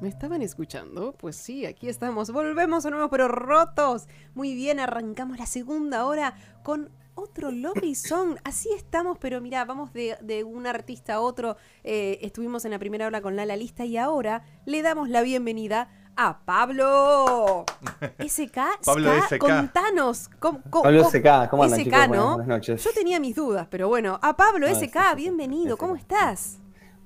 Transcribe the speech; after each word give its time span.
¿Me 0.00 0.08
estaban 0.08 0.42
escuchando? 0.42 1.12
Pues 1.12 1.36
sí, 1.36 1.66
aquí 1.66 1.88
estamos. 1.88 2.30
Volvemos 2.30 2.84
de 2.84 2.90
nuevo, 2.90 3.08
pero 3.08 3.28
rotos. 3.28 4.06
Muy 4.34 4.54
bien, 4.54 4.78
arrancamos 4.80 5.38
la 5.38 5.46
segunda 5.46 6.04
hora 6.06 6.34
con 6.62 6.90
otro 7.14 7.50
Lobby 7.50 7.94
Song. 7.94 8.36
Así 8.44 8.70
estamos, 8.74 9.18
pero 9.18 9.40
mira, 9.40 9.64
vamos 9.64 9.92
de, 9.92 10.16
de 10.20 10.44
un 10.44 10.66
artista 10.66 11.14
a 11.14 11.20
otro. 11.20 11.56
Eh, 11.84 12.18
estuvimos 12.22 12.64
en 12.64 12.70
la 12.72 12.78
primera 12.78 13.06
hora 13.06 13.20
con 13.20 13.36
Lala 13.36 13.56
Lista 13.56 13.84
y 13.84 13.96
ahora 13.96 14.42
le 14.66 14.82
damos 14.82 15.08
la 15.08 15.22
bienvenida 15.22 15.88
a 16.16 16.40
Pablo 16.44 17.64
SK. 18.18 18.58
Pablo 18.84 19.12
SK. 19.28 19.38
Contanos. 19.38 20.28
¿cómo- 20.38 20.60
cómo- 20.70 20.82
Pablo 20.84 21.04
SK, 21.04 21.48
¿cómo 21.50 21.62
andan, 21.64 21.80
SK, 21.80 21.84
chicos? 21.84 22.08
¿no? 22.08 22.28
buenas 22.36 22.46
noches. 22.48 22.84
Yo 22.84 22.90
tenía 22.92 23.18
mis 23.20 23.34
dudas, 23.36 23.66
pero 23.70 23.88
bueno. 23.88 24.18
A 24.22 24.36
Pablo 24.36 24.66
Ah, 24.66 24.70
SK, 24.74 25.14
bienvenido. 25.16 25.76
¿Cómo 25.76 25.96
estás? 25.96 26.58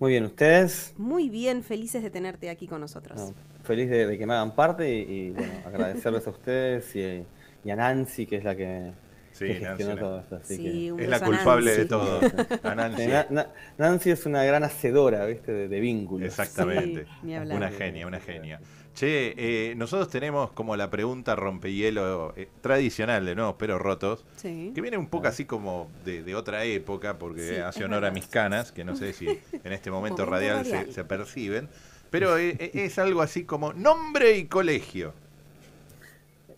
Muy 0.05 0.11
bien, 0.13 0.25
¿ustedes? 0.27 0.93
Muy 0.99 1.31
bien, 1.31 1.63
felices 1.63 2.03
de 2.03 2.11
tenerte 2.11 2.51
aquí 2.51 2.67
con 2.67 2.79
nosotros. 2.79 3.19
No, 3.19 3.35
feliz 3.63 3.89
de, 3.89 4.07
de 4.07 4.19
que 4.19 4.27
me 4.27 4.35
hagan 4.35 4.55
parte 4.55 4.87
y, 4.95 5.01
y, 5.01 5.31
bueno, 5.31 5.51
agradecerles 5.65 6.27
a 6.27 6.31
ustedes 6.31 6.95
y, 6.95 7.25
y 7.65 7.71
a 7.71 7.75
Nancy, 7.77 8.27
que 8.27 8.37
es 8.37 8.45
la 8.45 8.55
que, 8.55 8.93
Sí, 9.33 9.47
que 9.47 9.55
gestionó 9.55 9.95
Nancy, 9.95 10.01
todo 10.01 10.21
esto. 10.21 10.37
así 10.37 10.57
Sí, 10.59 10.93
Es 10.99 11.09
la 11.09 11.21
culpable 11.21 11.65
Nancy. 11.71 11.81
de 11.81 11.87
todo. 11.87 12.21
Nancy. 12.77 13.03
Sí, 13.03 13.09
Na- 13.09 13.27
Na- 13.31 13.49
Nancy 13.79 14.11
es 14.11 14.27
una 14.27 14.45
gran 14.45 14.63
hacedora, 14.63 15.25
¿viste? 15.25 15.53
De, 15.53 15.69
de 15.69 15.81
vínculos. 15.81 16.27
Exactamente. 16.29 17.05
Sí, 17.07 17.11
ni 17.23 17.35
hablar. 17.37 17.57
una 17.57 17.71
genia, 17.71 18.07
una 18.07 18.21
genia. 18.21 18.61
Che, 18.95 19.35
eh, 19.37 19.75
nosotros 19.75 20.09
tenemos 20.09 20.53
como 20.53 20.77
la 20.77 20.89
pregunta 20.89 21.35
rompehielo 21.35 22.33
eh, 22.37 22.49
tradicional 22.61 23.27
de 23.27 23.35
nuevos 23.35 23.57
pero 23.59 23.77
rotos, 23.79 24.25
Sí. 24.37 24.71
que 24.75 24.81
viene 24.81 24.97
un 24.97 25.09
poco 25.09 25.27
así 25.27 25.45
como 25.47 25.91
de, 26.05 26.23
de 26.23 26.35
otra 26.37 26.65
época, 26.65 27.19
porque 27.19 27.49
Sí, 27.49 27.57
hace 27.57 27.85
honor 27.85 28.05
a 28.05 28.13
mis 28.13 28.27
canas, 28.29 28.71
que 28.71 28.85
no 28.85 28.95
sé 28.95 29.13
si 29.13 29.27
en 29.29 29.73
este 29.73 29.91
momento, 29.91 30.25
radial, 30.25 30.59
radial. 30.65 30.87
Se, 30.87 30.93
se 30.93 31.05
perciben, 31.05 31.69
pero 32.11 32.39
eh, 32.39 32.57
eh, 32.61 32.71
es 32.75 32.99
algo 33.01 33.21
así 33.21 33.43
como 33.45 33.73
nombre 33.73 34.37
y 34.37 34.45
colegio. 34.47 35.13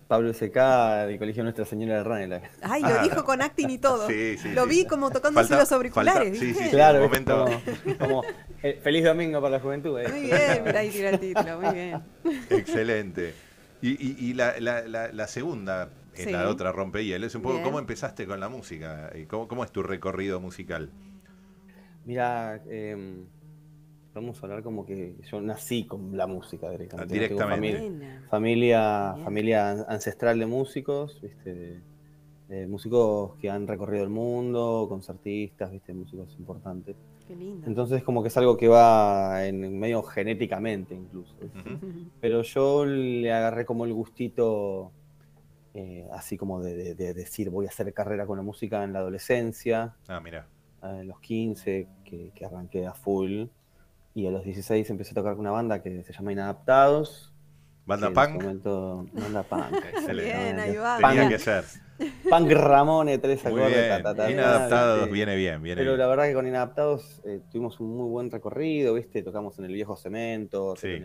Pablo 0.09 0.33
SK 0.33 0.56
del 1.09 1.19
Colegio 1.19 1.43
Nuestra 1.43 1.65
Señora 1.65 1.97
de 1.99 2.05
Ranela. 2.05 2.43
Ay, 2.62 2.83
lo 2.83 2.89
Ah. 2.89 3.03
dijo 3.03 3.25
con 3.25 3.43
acting 3.43 3.69
y 3.71 3.78
todo. 3.78 4.06
Sí, 4.09 4.39
sí, 4.39 4.53
lo 4.53 4.65
sí. 4.65 4.69
vi 4.71 4.84
como 4.87 5.11
tocándose 5.11 5.49
Falta- 5.49 5.62
los 5.62 5.72
auriculares. 5.72 6.39
falta- 6.39 6.61
sí, 6.65 6.71
Claro, 6.71 7.11
como, 7.11 7.47
como, 7.99 8.22
eh, 8.62 8.78
feliz 8.83 9.05
domingo 9.05 9.41
para 9.41 9.56
la 9.56 9.61
juventud. 9.61 9.99
¿eh? 9.99 10.09
Muy 10.09 10.21
bien, 10.22 10.62
mira 10.65 10.78
ahí 10.81 10.91
tira 10.91 11.11
el 11.11 11.19
título, 11.21 11.61
muy 11.61 11.75
bien. 11.75 12.03
Excelente. 12.50 13.34
Y, 13.83 13.91
y- 13.91 14.16
y 14.31 14.34
la, 14.34 14.59
la- 14.61 14.83
la- 14.87 15.12
la 15.12 15.27
segunda, 15.27 15.89
es 16.15 16.25
Sí. 16.25 16.31
la 16.31 16.49
otra 16.49 16.72
rompehielo, 16.72 17.27
es 17.27 17.34
un 17.34 17.43
poco 17.43 17.55
Bien. 17.55 17.65
cómo 17.65 17.78
empezaste 17.78 18.27
con 18.27 18.39
la 18.41 18.49
música, 18.49 19.11
cómo, 19.28 19.49
cómo 19.49 19.65
es 19.65 19.72
tu 19.72 19.83
recorrido 19.83 20.41
musical. 20.41 20.91
Mira, 22.05 22.61
eh, 22.69 23.25
vamos 24.16 24.43
a 24.43 24.47
hablar 24.47 24.62
como 24.62 24.84
que 24.87 25.15
yo 25.31 25.41
nací 25.41 25.84
con 25.84 26.16
la 26.16 26.27
música 26.27 26.71
directamente. 26.71 27.15
Familia. 28.31 29.15
Familia, 29.25 29.71
ancestral 29.88 30.38
de 30.38 30.47
músicos, 30.47 31.21
¿viste? 31.22 31.54
De, 31.54 31.81
de 32.49 32.66
músicos 32.66 33.37
que 33.37 33.50
han 33.50 33.66
recorrido 33.66 34.03
el 34.04 34.10
mundo, 34.10 34.87
concertistas, 34.88 35.71
¿viste? 35.71 35.93
músicos 35.93 36.34
importantes. 36.38 36.97
Qué 37.28 37.37
lindo. 37.37 37.66
Entonces 37.66 38.03
como 38.03 38.22
que 38.22 38.28
es 38.28 38.37
algo 38.37 38.56
que 38.56 38.69
va 38.69 39.44
en 39.47 39.78
medio 39.78 40.03
genéticamente 40.03 40.94
incluso. 40.94 41.34
Pero 42.21 42.43
yo 42.43 42.84
le 42.87 43.31
agarré 43.33 43.65
como 43.66 43.84
el 43.84 43.93
gustito, 43.93 44.93
eh, 45.75 46.06
así 46.12 46.37
como 46.38 46.62
de, 46.62 46.75
de- 46.75 46.94
de 46.94 47.12
decir 47.15 47.50
voy 47.50 47.66
a 47.66 47.69
hacer 47.69 47.93
carrera 47.93 48.27
con 48.27 48.38
la 48.38 48.43
música 48.43 48.83
en 48.83 48.93
la 48.94 49.00
adolescencia, 49.00 49.94
Ah, 50.09 50.21
mira. 50.21 50.47
a 50.81 51.03
los 51.03 51.21
15 51.21 51.87
que, 52.04 52.31
que 52.34 52.44
arranqué 52.47 52.87
a 52.87 52.94
full. 52.94 53.44
Y 54.16 54.27
a 54.27 54.31
los 54.31 54.44
16 54.44 54.88
empecé 54.88 55.10
a 55.10 55.15
tocar 55.16 55.32
con 55.34 55.41
una 55.41 55.50
banda 55.50 55.82
que 55.82 56.03
se 56.03 56.10
llama 56.15 56.32
Inadaptados. 56.32 57.34
Banda 57.84 58.09
que 58.09 58.12
en 58.15 58.19
ese 58.19 58.32
punk. 58.32 58.43
momento- 58.43 59.06
banda 59.12 59.43
punk. 59.43 59.62
Excelente. 59.93 60.32
Bien, 60.37 60.59
ahí 60.59 60.77
va. 60.77 60.97
Tenía 60.97 61.21
Punk. 61.22 61.28
que 61.32 61.38
ser. 61.38 61.65
Punk 62.31 62.50
Ramone, 62.53 63.19
tres 63.19 63.44
acordes. 63.44 64.00
Inadaptados, 64.31 65.00
¿viste? 65.00 65.12
viene 65.12 65.37
bien, 65.37 65.62
viene 65.62 65.81
Pero 65.82 65.93
bien. 65.93 65.99
la 66.00 66.06
verdad 66.06 66.25
que 66.25 66.32
con 66.34 66.47
Inadaptados 66.47 67.21
eh, 67.27 67.41
tuvimos 67.53 67.78
un 67.78 67.94
muy 67.94 68.09
buen 68.09 68.31
recorrido, 68.31 68.94
¿viste? 68.94 69.22
Tocamos 69.22 69.59
en 69.59 69.66
el 69.66 69.75
viejo 69.75 69.97
cemento, 69.97 70.75
Sí. 70.77 70.98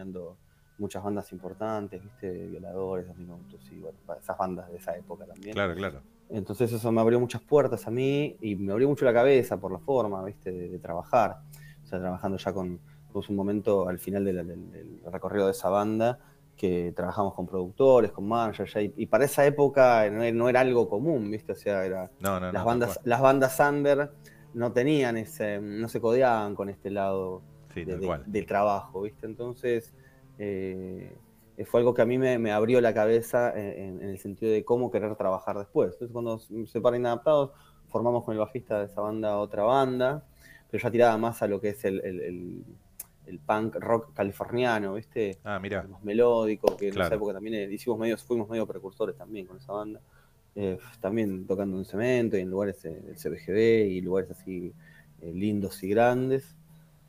muchas 0.77 1.03
bandas 1.03 1.31
importantes, 1.33 2.01
¿viste? 2.01 2.31
Violadores, 2.47 3.07
Dos 3.07 3.17
Minutos 3.17 3.61
y 3.73 3.79
bueno, 3.81 3.97
esas 4.17 4.37
bandas 4.37 4.71
de 4.71 4.77
esa 4.77 4.95
época 4.95 5.25
también. 5.25 5.53
Claro, 5.53 5.75
claro. 5.75 6.01
Entonces 6.29 6.71
eso 6.71 6.91
me 6.93 7.01
abrió 7.01 7.19
muchas 7.19 7.41
puertas 7.41 7.85
a 7.87 7.91
mí 7.91 8.37
y 8.41 8.55
me 8.55 8.71
abrió 8.71 8.87
mucho 8.87 9.03
la 9.03 9.13
cabeza 9.13 9.57
por 9.59 9.71
la 9.73 9.79
forma, 9.79 10.23
¿viste? 10.23 10.49
De, 10.51 10.69
de 10.69 10.79
trabajar. 10.79 11.39
O 11.83 11.87
sea, 11.87 11.99
trabajando 11.99 12.37
ya 12.37 12.53
con, 12.53 12.79
tuvimos 13.11 13.29
un 13.29 13.35
momento 13.35 13.87
al 13.87 13.99
final 13.99 14.23
del, 14.25 14.47
del 14.47 15.01
recorrido 15.11 15.45
de 15.45 15.51
esa 15.51 15.69
banda 15.69 16.19
que 16.57 16.93
trabajamos 16.95 17.33
con 17.33 17.47
productores, 17.47 18.11
con 18.11 18.27
managers, 18.27 18.75
y, 18.75 18.93
y 18.97 19.05
para 19.07 19.25
esa 19.25 19.45
época 19.45 20.09
no 20.11 20.21
era, 20.23 20.35
no 20.37 20.47
era 20.49 20.59
algo 20.61 20.87
común, 20.87 21.29
¿viste? 21.31 21.51
O 21.53 21.55
sea, 21.55 21.85
era, 21.85 22.11
No, 22.19 22.39
no, 22.39 22.47
no. 22.47 22.51
las, 22.51 22.63
bandas, 22.65 22.99
las 23.03 23.21
bandas 23.21 23.59
under 23.59 24.11
no 24.53 24.71
tenían 24.71 25.17
ese, 25.17 25.59
no 25.59 25.87
se 25.87 25.99
codeaban 25.99 26.55
con 26.55 26.69
este 26.69 26.91
lado 26.91 27.41
Sí, 27.73 27.83
de- 27.85 27.91
tal 27.93 27.99
de- 28.01 28.05
cual. 28.07 28.23
del 28.27 28.45
trabajo, 28.45 29.01
¿viste? 29.01 29.25
Entonces, 29.25 29.93
eh, 30.37 31.15
fue 31.65 31.79
algo 31.79 31.93
que 31.93 32.01
a 32.01 32.05
mí 32.05 32.17
me, 32.17 32.37
me 32.39 32.51
abrió 32.51 32.81
la 32.81 32.93
cabeza 32.93 33.53
en, 33.55 34.01
en 34.01 34.09
el 34.09 34.17
sentido 34.19 34.51
de 34.51 34.63
cómo 34.65 34.89
querer 34.91 35.15
trabajar 35.15 35.57
después. 35.57 35.93
Entonces, 35.93 36.11
cuando 36.11 36.39
se 36.39 36.65
separa 36.67 36.97
Inadaptados, 36.97 37.51
formamos 37.87 38.23
con 38.23 38.33
el 38.33 38.39
bajista 38.39 38.79
de 38.79 38.85
esa 38.85 39.01
banda 39.01 39.37
otra 39.37 39.63
banda, 39.63 40.23
pero 40.69 40.81
ya 40.83 40.89
tiraba 40.91 41.17
más 41.17 41.41
a 41.41 41.47
lo 41.47 41.59
que 41.61 41.69
es 41.69 41.85
el, 41.85 42.01
el- 42.03 42.21
el- 42.21 42.63
el 43.27 43.39
punk 43.39 43.75
rock 43.75 44.13
californiano, 44.13 44.95
¿viste? 44.95 45.37
Ah, 45.43 45.59
mira. 45.61 45.83
más 45.83 46.03
melódico, 46.03 46.75
que 46.77 46.87
en 46.87 46.93
Claro. 46.93 47.07
esa 47.07 47.15
época 47.15 47.33
también 47.33 47.55
eh, 47.55 47.73
hicimos 47.73 47.97
medio, 47.99 48.17
fuimos 48.17 48.49
medio 48.49 48.65
precursores 48.67 49.15
también 49.15 49.45
con 49.45 49.57
esa 49.57 49.73
banda. 49.73 50.01
Eh, 50.55 50.77
también 50.99 51.47
tocando 51.47 51.77
en 51.77 51.85
cemento 51.85 52.37
y 52.37 52.41
en 52.41 52.49
lugares 52.49 52.83
eh, 52.83 52.89
del 52.89 53.15
CBGB 53.15 53.87
y 53.89 54.01
lugares 54.01 54.31
así 54.31 54.73
eh, 55.21 55.31
lindos 55.33 55.81
y 55.83 55.87
grandes, 55.89 56.55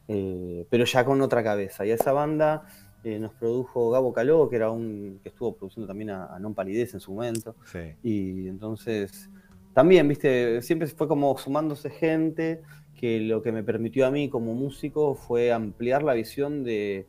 eh, 0.06 0.64
pero 0.70 0.85
ya 0.85 1.05
con 1.05 1.20
otra 1.23 1.43
cabeza. 1.43 1.85
Y 1.85 1.91
a 1.91 1.94
esa 1.94 2.12
banda 2.12 2.65
nos 3.05 3.32
produjo 3.32 3.91
Gabo 3.91 4.12
Caló, 4.12 4.49
que 4.49 4.55
era 4.55 4.70
un 4.70 5.19
que 5.25 5.31
estuvo 5.31 5.56
produciendo 5.56 5.88
también 5.88 6.11
a, 6.11 6.26
a 6.26 6.38
Non 6.38 6.55
Palidez 6.55 6.94
en 6.94 7.00
su 7.00 7.12
momento. 7.12 7.56
Sí. 7.65 7.81
Y 8.05 8.47
entonces, 8.47 9.29
también, 9.75 10.06
viste, 10.06 10.62
siempre 10.62 10.87
fue 10.87 11.08
como 11.08 11.37
sumándose 11.37 11.91
gente 11.91 12.62
que 13.02 13.19
lo 13.19 13.43
que 13.43 13.50
me 13.50 13.64
permitió 13.64 14.06
a 14.06 14.12
mí 14.12 14.28
como 14.28 14.54
músico 14.54 15.16
fue 15.16 15.50
ampliar 15.52 16.04
la 16.04 16.14
visión 16.14 16.62
de 16.62 17.04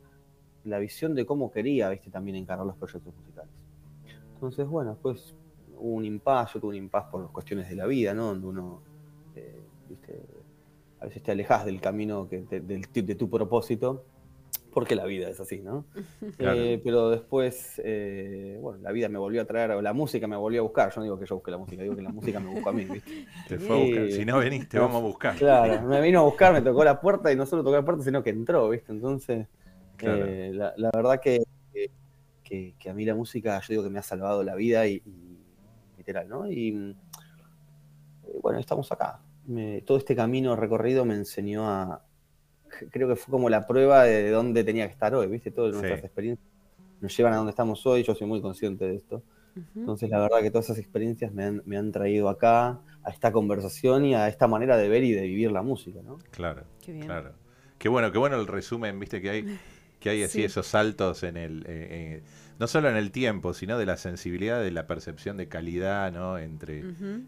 la 0.63 0.79
visión 0.79 1.13
de 1.13 1.23
cómo 1.27 1.51
quería, 1.51 1.89
viste, 1.89 2.09
también 2.09 2.35
encarar 2.35 2.65
los 2.65 2.75
proyectos 2.77 3.13
musicales. 3.15 3.51
Entonces, 4.33 4.65
bueno, 4.65 4.97
pues 4.99 5.35
hubo 5.77 5.91
un 5.97 6.03
impas, 6.03 6.51
yo 6.51 6.59
tuve 6.59 6.71
un 6.71 6.83
impas 6.85 7.05
por 7.11 7.31
cuestiones 7.31 7.69
de 7.69 7.75
la 7.75 7.85
vida, 7.85 8.15
¿no? 8.15 8.25
Donde 8.29 8.47
uno, 8.47 8.81
eh, 9.35 9.61
viste, 9.87 10.19
a 10.99 11.05
veces 11.05 11.21
te 11.21 11.31
alejas 11.31 11.63
del 11.63 11.79
camino 11.79 12.27
que 12.27 12.39
del- 12.41 12.87
de 12.91 13.15
tu 13.15 13.29
propósito, 13.29 14.03
porque 14.73 14.95
la 14.95 15.05
vida 15.05 15.29
es 15.29 15.39
así, 15.39 15.61
¿no? 15.61 15.85
Claro. 16.37 16.61
Eh, 16.61 16.81
pero 16.83 17.09
después, 17.11 17.79
eh, 17.83 18.57
bueno, 18.59 18.79
la 18.81 18.91
vida 18.91 19.07
me 19.09 19.19
volvió 19.19 19.41
a 19.41 19.45
traer, 19.45 19.71
o 19.71 19.81
la 19.81 19.93
música 19.93 20.27
me 20.27 20.35
volvió 20.35 20.61
a 20.61 20.63
buscar. 20.63 20.89
Yo 20.91 20.97
no 20.99 21.03
digo 21.03 21.19
que 21.19 21.25
yo 21.25 21.35
busque 21.35 21.51
la 21.51 21.57
música, 21.57 21.83
digo 21.83 21.95
que 21.95 22.01
la 22.01 22.09
música 22.09 22.39
me 22.39 22.49
buscó 22.49 22.69
a 22.69 22.73
mí, 22.73 22.85
¿viste? 22.85 23.11
Te 23.47 23.59
fue 23.59 23.75
a 23.75 23.79
buscar. 23.79 24.09
Sí. 24.09 24.11
Si 24.11 24.25
no 24.25 24.39
venís, 24.39 24.67
te 24.67 24.79
vamos 24.79 24.97
a 24.97 25.05
buscar. 25.05 25.35
Claro, 25.37 25.81
me 25.87 26.01
vino 26.01 26.19
a 26.19 26.23
buscar, 26.23 26.53
me 26.53 26.61
tocó 26.61 26.83
la 26.83 26.99
puerta 27.01 27.31
y 27.31 27.35
no 27.35 27.45
solo 27.45 27.63
tocó 27.63 27.75
la 27.75 27.85
puerta, 27.85 28.03
sino 28.03 28.23
que 28.23 28.29
entró, 28.31 28.69
¿viste? 28.69 28.91
Entonces, 28.91 29.47
Claro. 29.97 30.25
eh, 30.25 30.51
la, 30.53 30.73
la 30.77 30.91
verdad 30.93 31.19
que, 31.21 31.39
que, 32.43 32.75
que 32.77 32.89
a 32.89 32.93
mí 32.93 33.05
la 33.05 33.15
música, 33.15 33.59
yo 33.61 33.67
digo 33.69 33.83
que 33.83 33.89
me 33.89 33.99
ha 33.99 34.03
salvado 34.03 34.43
la 34.43 34.55
vida 34.55 34.85
y, 34.87 35.01
y 35.05 35.45
literal, 35.97 36.27
¿no? 36.27 36.49
Y 36.51 36.95
eh, 38.23 38.39
bueno, 38.41 38.59
estamos 38.59 38.91
acá. 38.91 39.21
Me- 39.45 39.81
todo 39.81 39.97
este 39.97 40.15
camino 40.15 40.55
recorrido 40.55 41.05
me 41.05 41.15
enseñó 41.15 41.69
a, 41.69 42.05
creo 42.91 43.07
que 43.07 43.15
fue 43.15 43.31
como 43.31 43.49
la 43.49 43.65
prueba 43.67 44.03
de 44.03 44.29
dónde 44.31 44.63
tenía 44.63 44.85
que 44.87 44.93
estar 44.93 45.13
hoy, 45.15 45.27
¿viste? 45.27 45.51
Todas 45.51 45.71
Sí. 45.71 45.77
nuestras 45.79 46.03
experiencias 46.03 46.47
nos 47.01 47.15
llevan 47.17 47.33
a 47.33 47.37
donde 47.37 47.49
estamos 47.51 47.85
hoy, 47.85 48.03
yo 48.03 48.15
soy 48.15 48.27
muy 48.27 48.41
consciente 48.41 48.85
de 48.85 48.95
esto. 48.95 49.23
Entonces, 49.75 50.09
la 50.09 50.19
verdad 50.19 50.39
que 50.41 50.49
todas 50.49 50.65
esas 50.65 50.79
experiencias 50.79 51.31
me 51.31 51.43
han, 51.43 51.61
me 51.65 51.77
han 51.77 51.91
traído 51.91 52.29
acá, 52.29 52.79
a 53.03 53.09
esta 53.11 53.31
conversación 53.31 54.05
y 54.05 54.15
a 54.15 54.27
esta 54.27 54.47
manera 54.47 54.77
de 54.77 54.87
ver 54.89 55.03
y 55.03 55.11
de 55.11 55.21
vivir 55.23 55.51
la 55.51 55.61
música, 55.61 55.99
¿no? 56.01 56.17
Claro, 56.31 56.63
Qué 56.83 56.93
bien. 56.93 57.05
claro. 57.05 57.33
Qué 57.77 57.89
bueno, 57.89 58.11
qué 58.11 58.17
bueno 58.17 58.37
el 58.39 58.47
resumen, 58.47 58.97
viste, 58.99 59.21
que 59.21 59.29
hay, 59.29 59.59
que 59.99 60.09
hay 60.09 60.23
así 60.23 60.39
Sí. 60.39 60.43
esos 60.45 60.65
saltos 60.67 61.21
en 61.23 61.35
el, 61.37 61.59
eh, 61.67 61.87
eh, 61.91 62.23
no 62.59 62.67
solo 62.67 62.89
en 62.89 62.95
el 62.95 63.11
tiempo, 63.11 63.53
sino 63.53 63.77
de 63.77 63.85
la 63.85 63.97
sensibilidad, 63.97 64.61
de 64.61 64.71
la 64.71 64.87
percepción 64.87 65.35
de 65.37 65.49
calidad, 65.49 66.11
¿no? 66.13 66.37
Entre, 66.37 66.83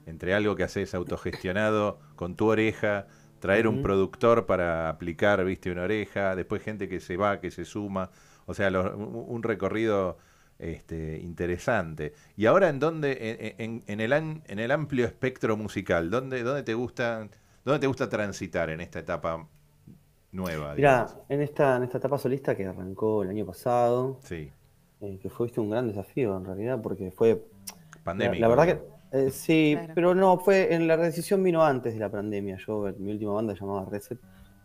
entre 0.06 0.34
algo 0.34 0.56
que 0.56 0.64
haces 0.64 0.96
autogestionado 0.96 2.00
con 2.16 2.36
tu 2.36 2.48
oreja, 2.48 3.08
traer 3.46 3.68
un 3.68 3.80
productor 3.82 4.46
para 4.46 4.90
aplicar, 4.90 5.44
viste, 5.46 5.72
una 5.72 5.84
oreja, 5.84 6.36
después 6.36 6.62
gente 6.64 6.88
que 6.90 7.00
se 7.00 7.18
va, 7.18 7.40
que 7.40 7.52
se 7.52 7.66
suma, 7.66 8.10
o 8.46 8.54
sea, 8.54 8.70
un 8.72 9.44
recorrido 9.44 10.18
este, 10.60 11.20
interesante. 11.20 12.14
Y 12.38 12.46
ahora, 12.48 12.70
¿en 12.70 12.80
dónde, 12.80 13.12
en, 13.58 13.62
en- 13.74 13.84
en 13.88 14.00
el, 14.02 14.14
an- 14.14 14.44
en 14.48 14.60
el 14.60 14.72
amplio 14.72 15.06
espectro 15.06 15.58
musical, 15.58 16.10
¿dónde, 16.10 16.44
dónde 16.44 16.64
te 16.64 16.74
gusta, 16.74 17.28
dónde 17.66 17.80
te 17.80 17.88
gusta 17.88 18.10
transitar 18.10 18.70
en 18.70 18.82
esta 18.82 19.00
etapa 19.00 19.48
nueva? 20.32 20.76
Mira, 20.76 21.08
en 21.30 21.42
esta, 21.42 21.78
en 21.78 21.84
esta 21.84 21.98
etapa 21.98 22.18
solista 22.18 22.56
que 22.56 22.66
arrancó 22.66 23.24
el 23.24 23.30
año 23.30 23.46
pasado, 23.46 24.20
Sí, 24.20 24.52
eh, 25.02 25.20
que 25.22 25.30
fue 25.30 25.48
viste, 25.48 25.62
un 25.62 25.70
gran 25.72 25.88
desafío 25.88 26.38
en 26.38 26.46
realidad, 26.46 26.82
porque 26.82 27.12
fue 27.12 27.42
La, 28.04 28.04
pandémico. 28.04 28.42
la 28.42 28.48
verdad 28.50 28.66
que 28.68 28.80
eh, 29.16 29.30
sí, 29.32 29.74
Claro. 29.76 29.94
pero 29.96 30.16
no, 30.16 30.38
fue 30.40 30.74
en 30.74 30.88
la 30.88 30.98
decisión 30.98 31.44
vino 31.44 31.64
antes 31.64 31.94
de 31.94 32.00
la 32.00 32.10
pandemia. 32.10 32.58
Yo, 32.66 32.94
mi 32.98 33.12
última 33.12 33.34
banda 33.34 33.54
se 33.54 33.62
llamaba 33.62 33.86
Reset 33.90 34.20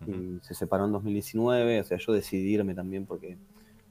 y 0.06 0.38
se 0.42 0.54
separó 0.54 0.86
en 0.86 0.92
2019, 0.92 1.80
o 1.80 1.84
sea, 1.84 1.98
yo 1.98 2.12
decidí 2.12 2.54
irme 2.54 2.74
también 2.74 3.04
porque 3.06 3.36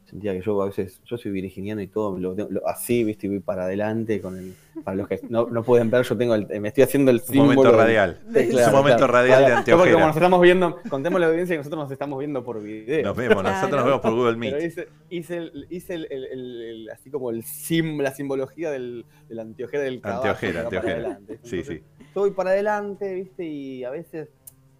sentía 0.09 0.33
que 0.33 0.41
yo 0.41 0.61
a 0.61 0.65
veces, 0.67 1.01
yo 1.05 1.17
soy 1.17 1.31
virginiano 1.31 1.81
y 1.81 1.87
todo, 1.87 2.17
lo- 2.17 2.33
lo- 2.35 2.67
así, 2.67 3.03
viste, 3.03 3.27
y 3.27 3.29
voy 3.29 3.39
para 3.39 3.63
adelante 3.65 4.19
con 4.21 4.37
el, 4.37 4.53
para 4.83 4.97
los 4.97 5.07
que 5.07 5.19
no, 5.29 5.47
no 5.49 5.63
pueden 5.63 5.89
ver, 5.91 6.03
yo 6.03 6.17
tengo 6.17 6.35
el, 6.35 6.47
me 6.59 6.67
estoy 6.69 6.83
haciendo 6.83 7.11
el 7.11 7.21
momento 7.33 7.63
del- 7.63 7.75
radial. 7.75 8.19
Sí, 8.33 8.39
es 8.39 8.49
claro, 8.49 8.67
un 8.69 8.73
momento 8.77 8.97
claro. 8.97 9.13
radial 9.13 9.43
de 9.43 9.49
Yo 9.49 9.55
porque 9.55 9.65
como 9.71 9.77
anteojera. 9.83 10.05
nos 10.07 10.15
estamos 10.15 10.41
viendo, 10.41 10.79
contemos 10.89 11.19
la 11.21 11.27
audiencia 11.27 11.53
que 11.53 11.57
nosotros 11.59 11.83
nos 11.83 11.91
estamos 11.91 12.19
viendo 12.19 12.43
por 12.43 12.61
video. 12.61 13.03
Nos 13.03 13.15
vemos, 13.17 13.43
nosotros 13.43 13.71
nos 13.77 13.85
vemos 13.85 14.01
por 14.01 14.11
Google 14.15 14.37
Pero 14.39 14.57
Meet. 14.57 14.65
hice, 14.67 14.87
hice, 15.09 15.37
el, 15.37 15.67
hice 15.69 15.93
el, 15.93 16.07
el- 16.09 16.25
el- 16.25 16.61
el- 16.61 16.89
así 16.89 17.09
como 17.09 17.29
el 17.29 17.43
sim, 17.43 17.99
la 18.01 18.11
simbología 18.13 18.71
del, 18.71 19.05
de 19.27 19.35
la 19.35 19.43
anteojera 19.43 19.83
del 19.83 20.01
caballo. 20.01 20.31
Anteojera, 20.31 20.61
anteojera. 20.61 20.93
adelante. 20.93 21.39
Sí, 21.43 21.57
Entonces, 21.59 21.81
sí. 21.97 22.03
Yo 22.15 22.21
voy 22.21 22.31
para 22.31 22.49
adelante, 22.51 23.13
¿viste? 23.13 23.45
Y 23.45 23.83
a 23.83 23.91
veces 23.91 24.29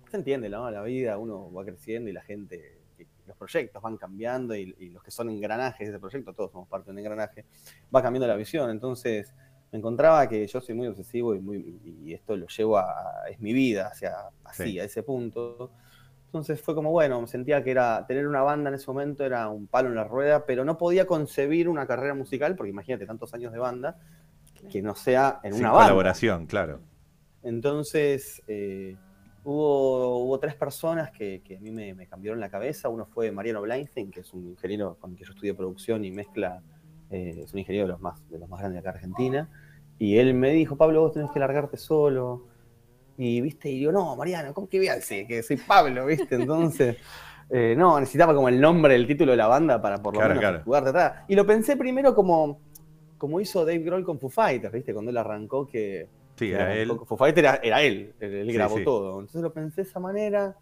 se 0.10 0.18
entiende, 0.18 0.50
¿no? 0.50 0.70
La 0.72 0.82
vida, 0.82 1.18
uno 1.20 1.54
va 1.54 1.64
creciendo 1.64 2.10
y 2.10 2.14
la 2.14 2.22
gente, 2.24 2.79
los 3.30 3.38
proyectos 3.38 3.82
van 3.82 3.96
cambiando 3.98 4.54
y, 4.56 4.76
y 4.80 4.90
los 4.90 5.02
que 5.02 5.12
son 5.12 5.30
engranajes 5.30 5.88
de 5.88 5.94
ese 5.94 6.00
proyecto, 6.00 6.34
todos 6.34 6.52
somos 6.52 6.68
parte 6.68 6.88
de 6.88 6.92
un 6.92 7.00
engranaje, 7.00 7.46
va 7.96 8.02
cambiando 8.02 8.28
la 8.28 8.36
visión. 8.36 8.70
Entonces 8.70 9.34
me 9.72 9.78
encontraba 9.80 10.28
que 10.28 10.46
yo 10.48 10.60
soy 10.60 10.76
muy 10.76 10.88
obsesivo 10.88 11.34
y, 11.36 11.40
muy, 11.40 11.80
y 12.04 12.14
esto 12.14 12.36
lo 12.36 12.48
llevo 12.48 12.78
a, 12.78 13.24
es 13.30 13.40
mi 13.40 13.54
vida, 13.54 13.94
sea, 13.94 14.30
así, 14.44 14.64
Sí. 14.64 14.80
a 14.80 14.84
ese 14.84 15.04
punto. 15.04 15.72
Entonces 16.26 16.62
fue 16.62 16.76
como, 16.76 16.92
bueno, 16.92 17.22
me 17.22 17.28
sentía 17.28 17.64
que 17.64 17.72
era 17.72 18.06
tener 18.08 18.28
una 18.28 18.42
banda 18.42 18.70
en 18.70 18.76
ese 18.76 18.86
momento 18.88 19.24
era 19.26 19.48
un 19.50 19.66
palo 19.68 19.90
en 19.90 19.96
la 19.96 20.04
rueda, 20.04 20.46
pero 20.46 20.64
no 20.66 20.78
podía 20.78 21.06
concebir 21.08 21.68
una 21.70 21.88
carrera 21.88 22.14
musical, 22.14 22.56
porque 22.56 22.70
imagínate 22.70 23.06
tantos 23.08 23.34
años 23.34 23.52
de 23.52 23.58
banda, 23.60 23.98
que 24.72 24.82
no 24.82 24.94
sea 24.94 25.40
en 25.44 25.54
Sin 25.54 25.62
una 25.62 25.72
banda. 25.72 25.86
colaboración, 25.86 26.46
claro. 26.46 26.82
Entonces, 27.44 28.44
eh, 28.48 28.96
hubo, 29.44 30.18
hubo 30.20 30.40
tres 30.40 30.56
personas 30.56 31.12
que, 31.12 31.42
que 31.44 31.58
a 31.58 31.60
mí 31.60 31.72
me, 31.72 31.94
me 31.94 32.08
cambiaron 32.08 32.40
la 32.40 32.50
cabeza. 32.50 32.90
Uno 32.90 33.06
fue 33.06 33.32
Mariano 33.32 33.62
Bleinstein, 33.62 34.12
que 34.12 34.22
es 34.22 34.34
un 34.34 34.48
ingeniero 34.50 34.98
con 35.00 35.12
el 35.12 35.18
que 35.18 35.26
yo 35.26 35.32
estudié 35.32 35.54
producción 35.54 36.04
y 36.06 36.12
mezcla, 36.12 36.62
eh, 37.10 37.42
es 37.44 37.54
un 37.54 37.60
ingeniero 37.60 37.88
de 37.88 37.94
los, 37.94 38.02
más, 38.02 38.28
de 38.30 38.38
los 38.40 38.50
más 38.50 38.60
grandes 38.60 38.82
de 38.84 38.88
acá 38.90 38.98
Argentina. 38.98 39.50
Y 39.98 40.18
él 40.18 40.34
me 40.34 40.52
dijo, 40.52 40.78
Pablo, 40.78 41.02
vos 41.02 41.14
tenés 41.14 41.32
que 41.32 41.40
largarte 41.40 41.78
solo. 41.78 42.46
Y, 43.18 43.42
viste, 43.42 43.70
y 43.70 43.80
digo, 43.80 43.92
no, 43.92 44.16
Mariano, 44.16 44.54
¿cómo 44.54 44.70
que 44.70 44.78
voy 44.78 44.88
a 44.88 44.96
decir 44.96 45.28
que 45.28 45.44
soy 45.44 45.58
Pablo, 45.58 46.06
viste? 46.06 46.36
Entonces, 46.36 46.96
eh, 47.50 47.76
no, 47.78 48.00
necesitaba 48.00 48.34
como 48.34 48.48
el 48.48 48.62
nombre, 48.62 48.96
el 48.96 49.06
título 49.06 49.32
de 49.32 49.38
la 49.38 49.48
banda 49.48 49.82
para 49.82 49.98
por 50.02 50.14
lo 50.14 50.20
Claro, 50.20 50.36
menos 50.36 50.42
claro. 50.50 50.64
jugarte 50.64 50.90
atrás. 50.90 51.14
Y 51.28 51.36
lo 51.36 51.46
pensé 51.46 51.76
primero 51.76 52.16
como, 52.16 52.62
como 53.18 53.42
hizo 53.42 53.66
Dave 53.66 53.80
Grohl 53.80 54.06
con 54.06 54.20
Foo 54.20 54.30
Fighters, 54.30 54.74
viste, 54.74 54.94
cuando 54.94 55.12
él 55.12 55.18
arrancó 55.18 55.68
que 55.68 56.08
Sí, 56.40 56.52
era 56.52 56.74
era 56.74 56.76
él. 56.82 56.88
Foo 57.06 57.18
Fighter 57.18 57.44
era, 57.46 57.56
era 57.62 57.82
él, 57.84 58.16
él, 58.20 58.34
él 58.34 58.48
Sí, 58.48 58.54
grabó 58.54 58.78
sí. 58.78 58.84
todo. 58.84 59.20
Entonces 59.20 59.42
lo 59.42 59.54
pensé 59.54 59.84
de 59.84 59.88
esa 59.90 60.00
manera. 60.00 60.56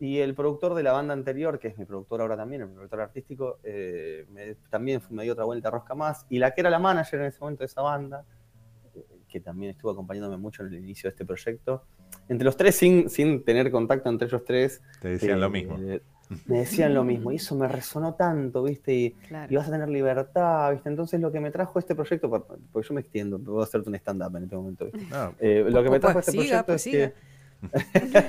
Y 0.00 0.18
el 0.18 0.34
productor 0.36 0.74
de 0.74 0.84
la 0.84 0.92
banda 0.92 1.12
anterior, 1.12 1.58
que 1.58 1.66
es 1.68 1.76
mi 1.78 1.84
productor 1.84 2.20
ahora 2.20 2.36
también, 2.36 2.62
el 2.62 2.68
productor 2.68 3.00
artístico, 3.00 3.58
eh, 3.64 4.26
me- 4.30 4.54
también 4.70 5.00
me 5.10 5.24
dio 5.24 5.32
otra 5.32 5.44
vuelta 5.44 5.70
rosca 5.72 5.96
más. 5.96 6.24
Y 6.28 6.38
la 6.38 6.52
que 6.52 6.60
era 6.60 6.70
la 6.70 6.78
manager 6.78 7.18
en 7.20 7.26
ese 7.26 7.40
momento 7.40 7.60
de 7.60 7.66
esa 7.66 7.82
banda, 7.82 8.24
eh, 8.94 9.04
que 9.28 9.40
también 9.40 9.70
estuvo 9.72 9.90
acompañándome 9.90 10.36
mucho 10.36 10.62
en 10.62 10.68
el 10.72 10.78
inicio 10.78 11.08
de 11.08 11.14
este 11.14 11.24
proyecto. 11.24 11.82
Entre 12.28 12.44
los 12.44 12.56
tres, 12.56 12.76
sin, 12.76 13.10
sin 13.10 13.42
tener 13.44 13.72
contacto 13.72 14.08
entre 14.08 14.28
ellos 14.28 14.44
tres, 14.44 14.80
Te 15.00 15.08
decían 15.08 15.38
eh, 15.38 15.40
lo 15.40 15.50
mismo. 15.50 15.78
Me 16.46 16.58
decían 16.60 16.94
lo 16.94 17.04
mismo. 17.04 17.32
Y 17.32 17.36
eso 17.36 17.54
me 17.56 17.68
resonó 17.68 18.14
tanto, 18.14 18.62
¿viste? 18.62 18.94
Y, 18.94 19.10
Claro. 19.28 19.52
y 19.52 19.56
vas 19.56 19.68
a 19.68 19.70
tener 19.72 19.88
libertad, 19.88 20.72
¿viste? 20.72 20.88
Entonces 20.88 21.20
lo 21.20 21.30
que 21.32 21.40
me 21.40 21.50
trajo 21.50 21.78
este 21.78 21.94
proyecto, 21.94 22.28
por- 22.28 22.46
porque 22.72 22.88
yo 22.88 22.94
me 22.94 23.00
extiendo, 23.00 23.38
puedo 23.38 23.62
hacerte 23.62 23.88
un 23.88 23.94
stand-up 23.96 24.36
en 24.36 24.44
este 24.44 24.56
momento, 24.56 24.84
¿viste? 24.86 25.00
No, 25.10 25.34
Eh, 25.40 25.64
lo 25.68 25.82
que 25.82 25.90
me 25.90 25.98
Pues, 25.98 26.00
trajo 26.00 26.18
este 26.20 26.32
siga, 26.32 26.64
proyecto 26.64 26.72
pues, 26.72 26.86
es 26.86 26.92
que 26.92 27.14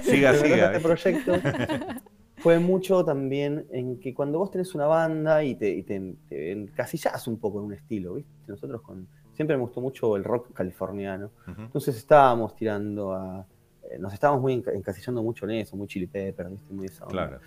siga, 0.04 0.32
que 0.32 0.38
siga. 0.44 0.72
trajo 0.72 0.78
este 0.78 0.80
proyecto 0.80 1.34
fue 2.38 2.60
mucho 2.60 3.04
también 3.04 3.66
en 3.72 4.00
que 4.00 4.14
cuando 4.14 4.40
vos 4.40 4.50
tenés 4.52 4.74
una 4.76 4.86
banda 4.88 5.44
y 5.44 5.56
te, 5.56 5.70
y 5.70 5.84
te, 5.84 6.16
te 6.30 6.52
encasillás 6.54 7.28
un 7.28 7.38
poco 7.38 7.60
en 7.60 7.66
un 7.66 7.74
estilo, 7.74 8.14
¿viste? 8.16 8.32
Nosotros 8.48 8.82
con 8.82 9.08
siempre 9.34 9.56
me 9.56 9.62
gustó 9.64 9.80
mucho 9.82 10.16
el 10.18 10.24
rock 10.24 10.54
californiano. 10.54 11.32
Entonces 11.58 11.96
estábamos 11.98 12.56
tirando 12.56 13.14
a 13.14 13.46
eh, 13.92 13.98
nos 14.00 14.14
estábamos 14.14 14.42
muy 14.42 14.54
enca- 14.62 14.74
encasillando 14.76 15.24
mucho 15.24 15.46
en 15.46 15.52
eso, 15.52 15.76
muy 15.78 15.88
chili 15.88 16.08
pepper, 16.08 16.50
¿viste? 16.50 16.74
Muy 16.74 16.86
esa 16.88 17.06
onda. 17.06 17.28
Claro. 17.28 17.40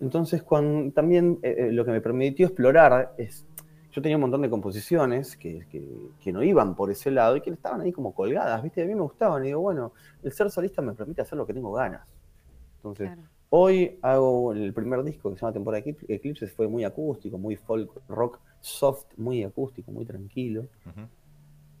Entonces, 0.00 0.42
cuando, 0.42 0.92
también 0.92 1.38
eh, 1.42 1.54
eh, 1.58 1.72
lo 1.72 1.84
que 1.84 1.90
me 1.90 2.00
permitió 2.00 2.46
explorar 2.46 3.14
es, 3.18 3.44
yo 3.90 4.00
tenía 4.02 4.16
un 4.16 4.20
montón 4.22 4.42
de 4.42 4.50
composiciones 4.50 5.36
que, 5.36 5.66
que- 5.70 6.10
que 6.20 6.32
no 6.32 6.42
iban 6.42 6.76
por 6.76 6.90
ese 6.90 7.10
lado 7.10 7.36
y 7.36 7.40
que 7.40 7.50
estaban 7.50 7.80
ahí 7.80 7.90
como 7.92 8.14
colgadas, 8.14 8.62
¿viste? 8.62 8.82
A 8.82 8.86
mí 8.86 8.94
me 8.94 9.00
gustaban 9.02 9.42
y 9.44 9.48
digo, 9.48 9.60
bueno, 9.60 9.92
el 10.22 10.32
ser 10.32 10.50
solista 10.50 10.82
me 10.82 10.92
permite 10.92 11.22
hacer 11.22 11.36
lo 11.36 11.46
que 11.46 11.54
tengo 11.54 11.72
ganas. 11.72 12.06
Entonces, 12.76 13.08
Claro. 13.08 13.22
hoy 13.50 13.98
hago 14.02 14.52
el 14.52 14.72
primer 14.72 15.02
disco 15.02 15.30
que 15.30 15.36
se 15.36 15.40
llama 15.40 15.52
Temporada 15.52 15.82
Eclipse- 15.84 16.06
Eclipses, 16.08 16.52
fue 16.52 16.68
muy 16.68 16.84
acústico, 16.84 17.38
muy 17.38 17.56
folk 17.56 17.90
rock, 18.08 18.38
soft, 18.60 19.06
muy 19.16 19.42
acústico, 19.42 19.90
muy 19.90 20.04
tranquilo. 20.04 20.66
Ujú. 20.86 21.08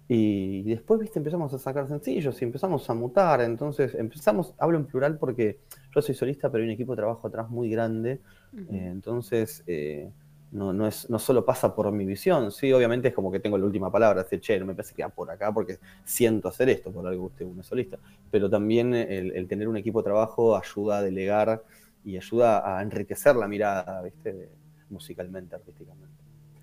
Y 0.08 0.62
después, 0.62 1.00
viste, 1.00 1.18
empezamos 1.18 1.52
a 1.52 1.58
sacar 1.58 1.86
sencillos 1.86 2.40
y 2.40 2.44
empezamos 2.44 2.88
a 2.88 2.94
mutar. 2.94 3.42
Entonces, 3.42 3.94
empezamos, 3.94 4.54
hablo 4.58 4.78
en 4.78 4.86
plural 4.86 5.18
porque 5.18 5.60
yo 5.94 6.00
soy 6.00 6.14
solista, 6.14 6.50
pero 6.50 6.62
hay 6.62 6.68
un 6.68 6.74
equipo 6.74 6.92
de 6.92 6.96
trabajo 6.96 7.28
atrás 7.28 7.50
muy 7.50 7.68
grande. 7.70 8.20
Ujú. 8.52 8.74
Eh, 8.74 8.86
entonces, 8.88 9.62
eh, 9.66 10.10
no, 10.52 10.72
no, 10.72 10.86
es, 10.86 11.10
no 11.10 11.18
solo 11.18 11.44
pasa 11.44 11.74
por 11.74 11.92
mi 11.92 12.06
visión, 12.06 12.50
sí, 12.50 12.72
obviamente 12.72 13.08
es 13.08 13.14
como 13.14 13.30
que 13.30 13.38
tengo 13.38 13.58
la 13.58 13.66
última 13.66 13.92
palabra, 13.92 14.22
decir, 14.22 14.40
che, 14.40 14.58
no 14.58 14.64
me 14.64 14.74
parece 14.74 14.94
que 14.94 15.02
va 15.02 15.10
por 15.10 15.30
acá 15.30 15.52
porque 15.52 15.78
siento 16.04 16.48
hacer 16.48 16.70
esto, 16.70 16.90
por 16.90 17.06
algo 17.06 17.26
usted 17.26 17.44
uno 17.44 17.60
es 17.60 17.66
solista. 17.66 17.98
Pero 18.30 18.48
también 18.48 18.94
el, 18.94 19.32
el 19.32 19.46
tener 19.46 19.68
un 19.68 19.76
equipo 19.76 20.00
de 20.00 20.04
trabajo 20.04 20.56
ayuda 20.56 20.98
a 20.98 21.02
delegar 21.02 21.62
y 22.02 22.16
ayuda 22.16 22.78
a 22.78 22.82
enriquecer 22.82 23.36
la 23.36 23.46
mirada, 23.46 24.00
¿viste? 24.02 24.48
musicalmente, 24.90 25.54
artísticamente. 25.54 26.14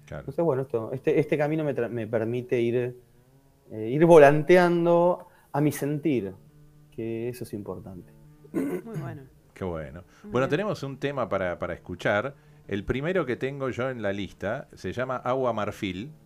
Claro. 0.05 0.21
Entonces, 0.21 0.43
bueno, 0.45 0.63
esto, 0.63 0.91
este, 0.91 1.19
este 1.19 1.37
camino 1.37 1.63
me, 1.63 1.73
me 1.89 2.07
permite 2.07 2.59
ir, 2.59 2.95
eh, 3.71 3.89
ir 3.89 4.05
volanteando 4.05 5.27
a 5.51 5.61
mi 5.61 5.71
sentir, 5.71 6.33
que 6.91 7.29
eso 7.29 7.43
es 7.43 7.53
importante. 7.53 8.13
Muy 8.83 8.97
bueno. 8.97 9.23
Qué 9.53 9.63
bueno. 9.63 10.03
Muy 10.23 10.31
Bueno, 10.31 10.47
bien. 10.47 10.49
tenemos 10.49 10.83
un 10.83 10.99
tema 10.99 11.29
para, 11.29 11.57
para 11.59 11.73
escuchar. 11.73 12.35
El 12.67 12.83
primero 12.85 13.25
que 13.25 13.35
tengo 13.37 13.69
yo 13.69 13.89
en 13.89 14.01
la 14.01 14.11
lista 14.13 14.69
se 14.73 14.91
llama 14.93 15.17
Agua 15.17 15.53
Marfil. 15.53 16.19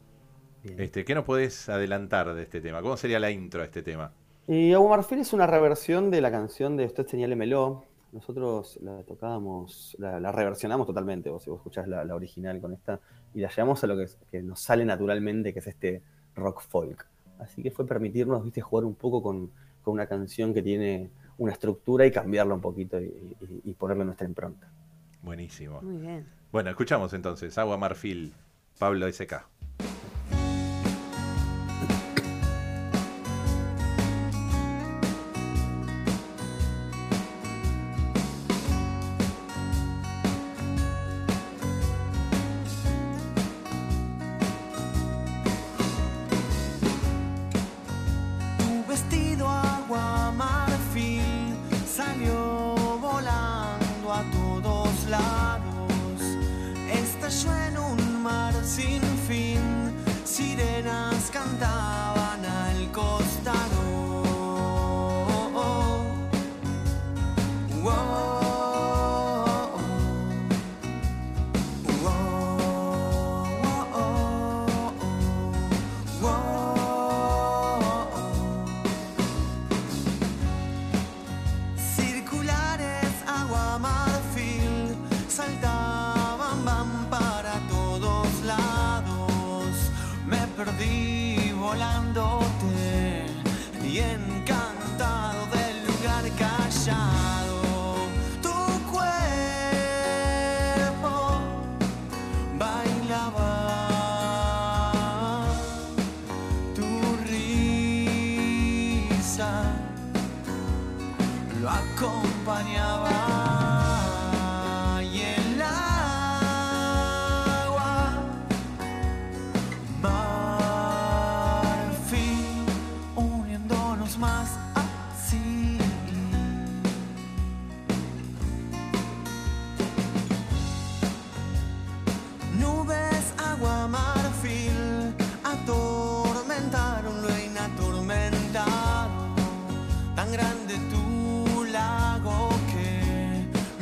Bien. 0.63 0.79
Este, 0.79 1.05
¿Qué 1.05 1.15
nos 1.15 1.25
podés 1.25 1.69
adelantar 1.69 2.33
de 2.33 2.43
este 2.43 2.61
tema? 2.61 2.81
¿Cómo 2.81 2.97
sería 2.97 3.19
la 3.19 3.31
intro 3.31 3.61
a 3.61 3.65
este 3.65 3.83
tema? 3.83 4.15
Y 4.47 4.73
Agua 4.73 4.97
Marfil 4.97 5.19
es 5.19 5.33
una 5.33 5.47
reversión 5.47 6.09
de 6.11 6.21
la 6.21 6.31
canción 6.31 6.75
de 6.75 6.85
Usted 6.85 7.05
Señálemelo. 7.07 7.85
Nosotros 8.11 8.79
la 8.81 9.03
tocábamos, 9.03 9.95
la, 9.99 10.19
la 10.19 10.31
reversionamos 10.31 10.87
totalmente, 10.87 11.29
vos, 11.29 11.43
si 11.43 11.51
vos 11.51 11.59
escuchás 11.59 11.87
la, 11.87 12.03
la 12.03 12.15
original 12.15 12.59
con 12.59 12.73
esta, 12.73 12.99
y 13.35 13.41
la 13.41 13.49
llevamos 13.49 13.83
a 13.83 13.87
lo 13.87 13.95
que, 13.97 14.07
que 14.31 14.41
nos 14.41 14.59
sale 14.61 14.83
naturalmente, 14.85 15.53
que 15.53 15.59
es 15.59 15.67
este 15.67 16.03
rock 16.35 16.61
folk. 16.61 17.07
Así 17.39 17.63
que 17.63 17.71
fue 17.71 17.87
permitirnos, 17.87 18.43
viste, 18.43 18.61
jugar 18.61 18.85
un 18.85 18.95
poco 18.95 19.23
con, 19.23 19.49
con 19.81 19.93
una 19.93 20.05
canción 20.07 20.53
que 20.53 20.61
tiene 20.61 21.09
una 21.37 21.53
estructura 21.53 22.05
y 22.05 22.11
cambiarla 22.11 22.53
un 22.53 22.61
poquito 22.61 22.99
y, 22.99 23.05
y- 23.05 23.61
y 23.63 23.73
ponerle 23.73 24.05
nuestra 24.05 24.27
impronta. 24.27 24.69
Buenísimo. 25.23 25.81
Muy 25.81 25.97
bien. 25.97 26.25
Bueno, 26.51 26.69
escuchamos 26.69 27.13
entonces 27.13 27.57
Agua 27.57 27.77
Marfil, 27.77 28.33
Pablo 28.77 29.07
SK. 29.07 29.45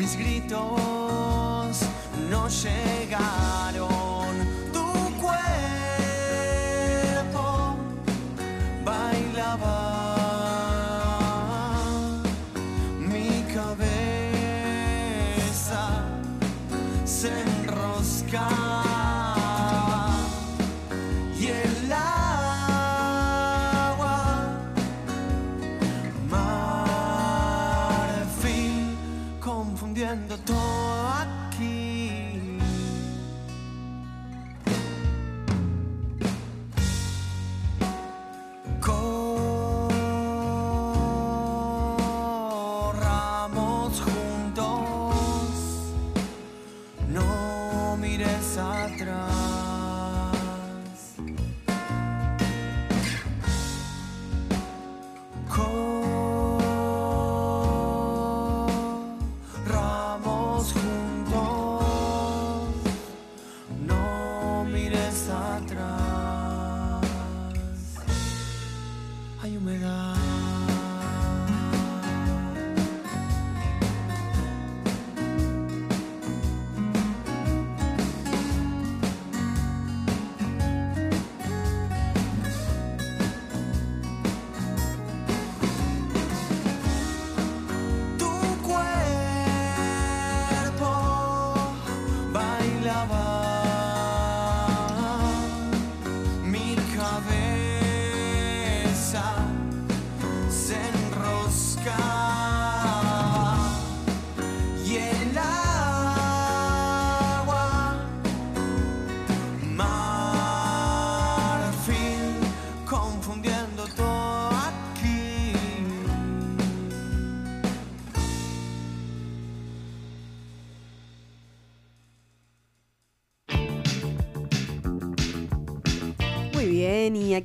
Mis 0.07 0.15
gritos 0.15 1.79
no 2.29 2.47
llegaron. 2.47 3.96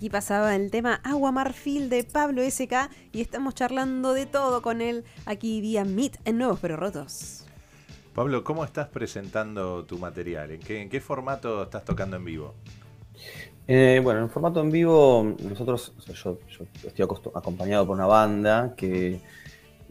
Aquí 0.03 0.11
pasaba 0.11 0.57
el 0.57 0.73
tema 0.73 1.01
Agua 1.05 1.31
Marfil 1.31 1.89
de 1.89 2.03
Pablo 2.03 2.43
SK 2.43 2.91
y 3.13 3.21
estamos 3.21 3.55
charlando 3.55 4.15
de 4.15 4.27
todo 4.27 4.61
con 4.61 4.81
él 4.81 5.05
aquí 5.27 5.61
vía 5.61 5.85
Meet 5.85 6.19
en 6.25 6.39
Nuevos 6.39 6.59
Pero 6.61 6.77
Rotos. 6.77 7.45
Pablo, 8.13 8.43
¿cómo 8.43 8.65
estás 8.65 8.89
presentando 8.89 9.85
tu 9.85 9.99
material? 9.99 10.51
¿En 10.51 10.59
qué, 10.59 10.83
en 10.83 10.89
qué 10.91 11.01
formato 11.01 11.63
estás 11.63 11.85
tocando 11.85 12.17
en 12.17 12.25
vivo? 12.25 12.53
Eh, 13.69 14.01
bueno, 14.03 14.23
en 14.23 14.29
formato 14.29 14.61
en 14.61 14.73
vivo, 14.73 15.37
nosotros, 15.39 15.93
o 15.97 16.01
sea, 16.03 16.17
yo, 16.17 16.37
yo 16.59 16.89
estoy 16.89 17.07
acompañado 17.37 17.87
por 17.87 17.95
una 17.95 18.07
banda 18.07 18.75
que 18.77 19.21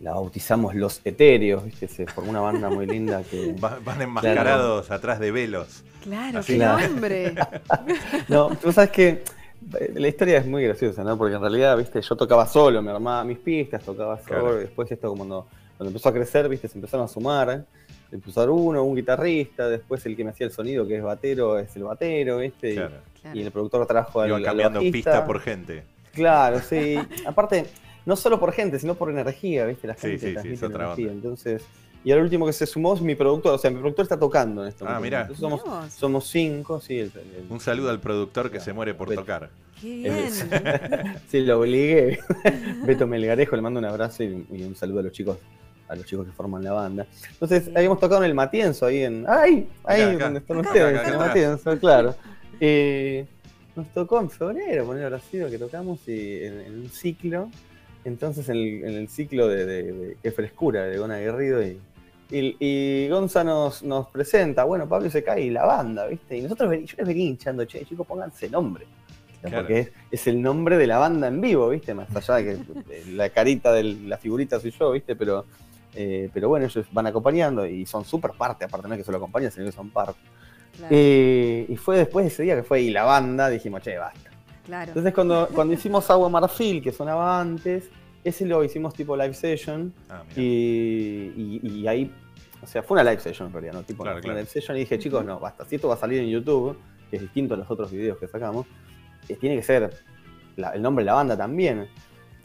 la 0.01 0.11
bautizamos 0.11 0.75
Los 0.75 0.99
Etéreos, 1.05 1.63
¿viste? 1.63 1.87
Se 1.87 2.05
formó 2.05 2.31
una 2.31 2.41
banda 2.41 2.69
muy 2.69 2.85
linda 2.85 3.23
que... 3.23 3.53
Va- 3.63 3.79
Van 3.81 4.01
enmascarados 4.01 4.91
atrás 4.91 5.21
de 5.21 5.31
velos. 5.31 5.85
Claro, 6.03 6.39
Así 6.39 6.51
qué 6.53 6.57
Claro. 6.59 6.85
nombre. 6.89 7.33
No, 8.27 8.49
tú 8.57 8.73
sabes 8.73 8.89
que 8.89 9.23
la 9.95 10.07
historia 10.07 10.37
es 10.39 10.45
muy 10.47 10.63
graciosa, 10.63 11.03
¿no? 11.03 11.17
Porque 11.17 11.35
en 11.35 11.41
realidad, 11.41 11.77
viste, 11.77 12.01
yo 12.01 12.15
tocaba 12.15 12.47
solo, 12.47 12.81
me 12.81 12.91
armaba 12.91 13.23
mis 13.23 13.37
pistas, 13.37 13.83
tocaba 13.83 14.17
solo, 14.19 14.39
Claro. 14.41 14.57
y 14.57 14.61
después 14.61 14.91
esto 14.91 15.13
cuando, 15.15 15.47
cuando 15.77 15.89
empezó 15.89 16.09
a 16.09 16.13
crecer, 16.13 16.49
viste, 16.49 16.67
se 16.67 16.77
empezaron 16.77 17.05
a 17.05 17.07
sumar, 17.07 17.63
empezó 18.11 18.39
a 18.39 18.43
haber 18.43 18.55
uno, 18.55 18.83
un 18.83 18.95
guitarrista, 18.95 19.69
después 19.69 20.05
el 20.05 20.15
que 20.15 20.23
me 20.23 20.31
hacía 20.31 20.47
el 20.47 20.51
sonido, 20.51 20.87
que 20.87 20.97
es 20.97 21.03
batero, 21.03 21.59
es 21.59 21.75
el 21.75 21.83
batero, 21.83 22.39
viste, 22.39 22.71
y- 22.71 22.75
Claro. 22.75 22.95
Claro. 23.21 23.37
y, 23.39 23.43
el 23.43 23.51
productor 23.51 23.85
trajo 23.85 24.21
al, 24.21 24.29
Iban 24.29 24.39
al 24.41 24.45
cambiando 24.45 24.79
bajista. 24.79 24.95
pista 25.11 25.25
por 25.27 25.39
gente. 25.41 25.83
Claro, 26.11 26.59
sí. 26.59 26.97
Aparte, 27.25 27.65
no 28.05 28.15
solo 28.15 28.39
por 28.39 28.51
gente, 28.51 28.79
sino 28.79 28.95
por 28.95 29.11
energía, 29.11 29.65
¿viste? 29.67 29.85
La 29.87 29.93
Sí, 29.93 30.01
gente 30.07 30.19
sí, 30.19 30.27
sí, 30.27 30.33
transmite 30.33 30.55
es 30.55 30.63
otra 30.63 30.85
energía. 30.85 31.05
onda. 31.07 31.15
Entonces, 31.17 31.63
y 32.03 32.11
ahora 32.11 32.21
el 32.21 32.25
último 32.25 32.45
que 32.45 32.53
se 32.53 32.65
sumó 32.65 32.93
es 32.95 33.01
mi 33.01 33.15
productor, 33.15 33.53
o 33.53 33.57
sea, 33.57 33.69
mi 33.71 33.77
productor 33.79 34.03
está 34.03 34.17
tocando 34.19 34.63
en 34.63 34.69
este 34.69 34.83
Ah. 34.87 34.99
Entonces 35.03 35.37
somos, 35.37 35.61
Mirá 35.63 35.79
vos. 35.81 35.93
somos 35.93 36.27
cinco, 36.27 36.79
sí. 36.81 36.99
el- 36.99 37.11
el- 37.15 37.45
Un 37.49 37.59
saludo 37.59 37.89
al 37.89 37.99
productor 37.99 38.49
que 38.51 38.59
se 38.59 38.73
muere 38.73 38.93
por 38.93 39.09
Beto. 39.09 39.21
tocar. 39.21 39.49
Qué 39.79 39.95
bien. 39.95 40.11
Sí, 41.27 41.41
lo 41.41 41.59
obligué. 41.59 42.19
Beto 42.85 43.07
Melgarejo, 43.07 43.55
le 43.55 43.61
mando 43.61 43.79
un 43.79 43.85
abrazo 43.85 44.23
y, 44.23 44.45
y 44.51 44.63
un 44.63 44.75
saludo 44.75 44.99
a 44.99 45.03
los 45.03 45.11
chicos 45.11 45.37
a 45.87 45.95
los 45.95 46.05
chicos 46.05 46.25
que 46.25 46.31
forman 46.31 46.63
la 46.63 46.71
banda. 46.71 47.05
Entonces, 47.33 47.69
habíamos 47.75 47.99
tocado 47.99 48.23
en 48.23 48.29
el 48.29 48.33
Matienzo, 48.33 48.85
ahí 48.85 49.03
en. 49.03 49.25
¡Ay! 49.27 49.67
Ahí 49.83 50.01
Acá, 50.03 50.11
acá. 50.13 50.23
donde 50.25 50.39
están 50.39 50.57
Acá, 50.59 50.67
ustedes, 50.69 50.95
acá, 50.97 51.07
en 51.07 51.13
el. 51.13 51.19
Matienzo, 51.19 51.79
claro. 51.79 52.15
Eh, 52.61 53.25
nos 53.75 53.87
tocó 53.93 54.21
en 54.21 54.29
febrero, 54.29 54.85
poner 54.85 55.03
habrá 55.05 55.19
sido 55.19 55.49
que 55.49 55.57
tocamos 55.57 55.99
y 56.07 56.43
en, 56.45 56.61
en 56.61 56.79
un 56.79 56.89
ciclo. 56.89 57.49
Entonces, 58.05 58.47
en 58.47 58.55
el, 58.55 58.83
en 58.85 58.93
el 58.95 59.09
ciclo 59.09 59.47
de, 59.49 59.65
de, 60.23 60.31
Frescura, 60.31 60.83
de 60.85 60.97
Gona 60.97 61.15
Aguerrido, 61.15 61.61
y, 61.61 61.77
y, 62.31 62.55
y 62.59 63.09
Gonza 63.09 63.43
nos, 63.43 63.83
nos 63.83 64.07
presenta, 64.09 64.63
bueno, 64.63 64.87
Pablo 64.87 65.09
se 65.09 65.23
cae 65.23 65.41
y 65.43 65.49
la 65.49 65.65
banda, 65.65 66.07
¿viste? 66.07 66.37
Y 66.37 66.41
nosotros, 66.41 66.69
ven- 66.69 66.85
yo 66.85 66.95
les 66.97 67.07
venía 67.07 67.25
hinchando, 67.25 67.65
che, 67.65 67.85
chicos, 67.85 68.07
pónganse 68.07 68.49
nombre. 68.49 68.85
Claro. 69.41 69.57
Porque 69.57 69.79
es, 69.79 69.91
es 70.11 70.27
el 70.27 70.41
nombre 70.41 70.77
de 70.77 70.85
la 70.87 70.97
banda 70.99 71.27
en 71.27 71.41
vivo, 71.41 71.69
¿viste? 71.69 71.93
Más 71.93 72.15
allá 72.15 72.35
de 72.35 72.43
que 72.57 73.03
la 73.11 73.29
carita 73.29 73.71
de 73.73 73.83
la 73.83 74.17
figurita 74.17 74.59
soy 74.59 74.71
yo, 74.71 74.91
¿viste? 74.91 75.15
Pero, 75.15 75.45
eh, 75.95 76.29
pero 76.33 76.47
bueno, 76.49 76.65
ellos 76.67 76.85
van 76.91 77.07
acompañando 77.07 77.65
y 77.65 77.85
son 77.85 78.05
súper 78.05 78.31
parte, 78.31 78.65
aparte 78.65 78.87
no 78.87 78.93
es 78.93 78.99
que 78.99 79.03
solo 79.03 79.17
acompañan, 79.17 79.51
sino 79.51 79.65
que 79.65 79.71
son 79.71 79.89
parte. 79.89 80.19
Claro, 80.77 80.95
Eh, 80.95 81.65
y 81.67 81.75
fue 81.75 81.97
después 81.97 82.23
de 82.25 82.27
ese 82.31 82.43
día 82.43 82.55
que 82.55 82.63
fue 82.63 82.81
y 82.81 82.91
la 82.91 83.03
banda, 83.03 83.49
dijimos, 83.49 83.81
che, 83.81 83.97
basta. 83.97 84.29
claro. 84.65 84.89
Entonces 84.89 85.13
cuando, 85.13 85.49
cuando 85.53 85.73
hicimos 85.73 86.09
Agua 86.11 86.29
Marfil, 86.29 86.81
que 86.81 86.91
sonaba 86.91 87.41
antes, 87.41 87.89
ese 88.23 88.45
lo 88.45 88.63
hicimos 88.63 88.93
tipo 88.93 89.17
live 89.17 89.33
session 89.33 89.91
Ah, 90.07 90.21
y- 90.35 91.59
y 91.63 91.87
ahí, 91.87 92.11
o 92.61 92.67
sea, 92.67 92.83
fue 92.83 92.95
una 93.01 93.09
live 93.09 93.21
session 93.21 93.47
en 93.47 93.53
realidad, 93.53 93.73
¿no? 93.73 93.83
Tipo, 93.83 94.03
Claro, 94.03 94.17
fue 94.17 94.21
claro. 94.21 94.33
una 94.35 94.41
live 94.41 94.51
session 94.51 94.77
y 94.77 94.81
dije, 94.81 94.99
chicos, 94.99 95.25
no, 95.25 95.39
basta, 95.39 95.65
si 95.65 95.75
esto 95.75 95.87
va 95.87 95.95
a 95.95 95.97
salir 95.97 96.19
en 96.21 96.29
YouTube, 96.29 96.77
que 97.09 97.15
es 97.17 97.21
distinto 97.21 97.53
a 97.55 97.57
los 97.57 97.69
otros 97.71 97.91
videos 97.91 98.17
que 98.17 98.27
sacamos, 98.27 98.65
eh, 99.27 99.35
tiene 99.35 99.55
que 99.55 99.63
ser 99.63 99.93
la- 100.57 100.71
el 100.71 100.81
nombre 100.81 101.03
de 101.03 101.07
la 101.07 101.13
banda 101.13 101.35
también. 101.37 101.87